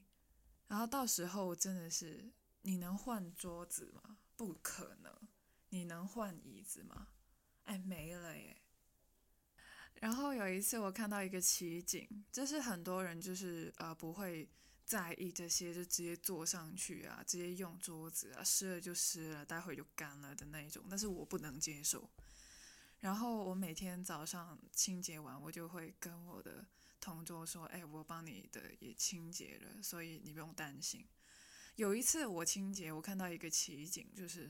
[0.68, 2.32] 然后到时候真的是
[2.62, 4.20] 你能换桌子吗？
[4.36, 5.28] 不可能。
[5.70, 7.08] 你能换椅子吗？
[7.64, 8.62] 哎，没了耶。
[10.02, 14.50] 然后有一次我看到一个奇景，就是很多人就是呃不会。
[14.88, 20.86] 在意这些就直接坐上去啊，直接用桌子啊，湿了就湿了，待会就干了的那种。
[20.90, 22.10] 但是我不能接受。
[23.02, 26.66] 然后我每天早上清洁完，我就会跟我的
[27.02, 31.06] 同桌说：“哎，我帮你的也清洁了，所以你不用担心。”
[31.76, 34.50] 有一次我清洁，我看到一个奇景，就是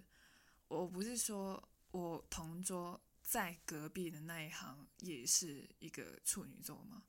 [0.67, 7.03] 我不是说我同桌在隔壁的那一行也是一个处女座吗？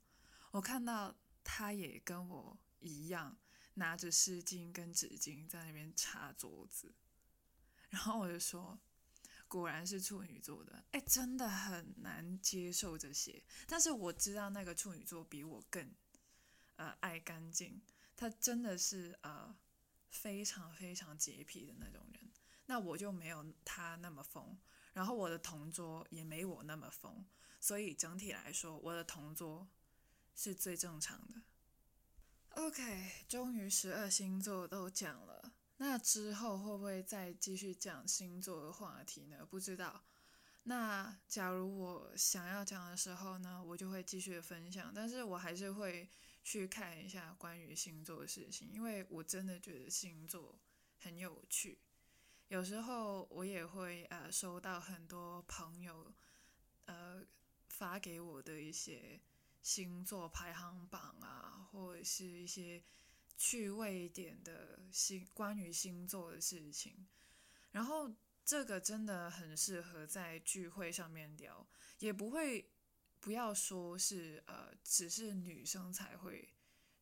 [0.51, 2.59] 我看到他也跟我。
[2.81, 3.37] 一样
[3.73, 6.95] 拿着湿巾跟纸巾在那边擦桌子，
[7.89, 8.79] 然后我就说，
[9.49, 13.43] 果然是处女座的，哎，真的很难接受这些。
[13.67, 15.93] 但是我知道那个处女座比我更，
[16.77, 17.81] 呃，爱干净，
[18.15, 19.53] 他真的是呃
[20.09, 22.31] 非常非常洁癖的那种人。
[22.67, 24.57] 那我就没有他那么疯，
[24.93, 27.25] 然后我的同桌也没我那么疯，
[27.59, 29.67] 所以整体来说，我的同桌
[30.35, 31.41] 是最正常的。
[32.51, 39.45] OK，终于十二星座都讲了，那之后会不会再继续讲星座的话题呢？
[39.45, 40.03] 不知道。
[40.63, 46.09] 那假如我想要讲的时候呢，我就会继续分享，但是我还是会
[46.43, 50.59] 去看一下关于星座的事情，因为我真的觉得星座
[50.97, 51.79] 很有趣。
[52.49, 56.13] 有时候我也会呃收到很多朋友
[56.85, 57.25] 呃
[57.69, 59.19] 发给我的一些。
[59.61, 62.81] 星座排行榜啊，或者是一些
[63.37, 67.05] 趣味一点的星关于星座的事情，
[67.71, 68.09] 然后
[68.45, 71.67] 这个真的很适合在聚会上面聊，
[71.99, 72.71] 也不会
[73.19, 76.53] 不要说是呃，只是女生才会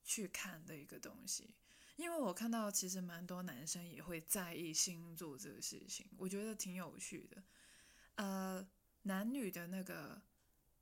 [0.04, 1.54] 去看的一个东西，
[1.98, 7.44] 因为我看到其实蛮多男生也会在意星座这个事情，我觉得挺有趣的，
[8.16, 8.68] 呃，
[9.02, 10.22] 男女的那个。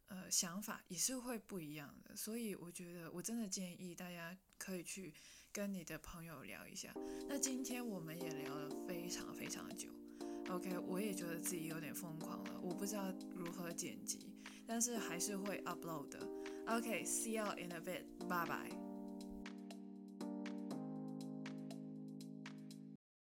[0.07, 5.11] 呃，想法也是会不一样的，所以我觉得我真的建议大家可以去
[5.51, 6.93] 跟你的朋友聊一下。
[7.27, 9.89] 那今天我们也聊了非常非常久
[10.47, 14.31] ，OK，我也觉得自己有点疯狂了，我不知道如何剪辑，
[14.67, 16.19] 但是还是会 upload 的。
[16.67, 18.84] OK，see you in a bit，拜拜。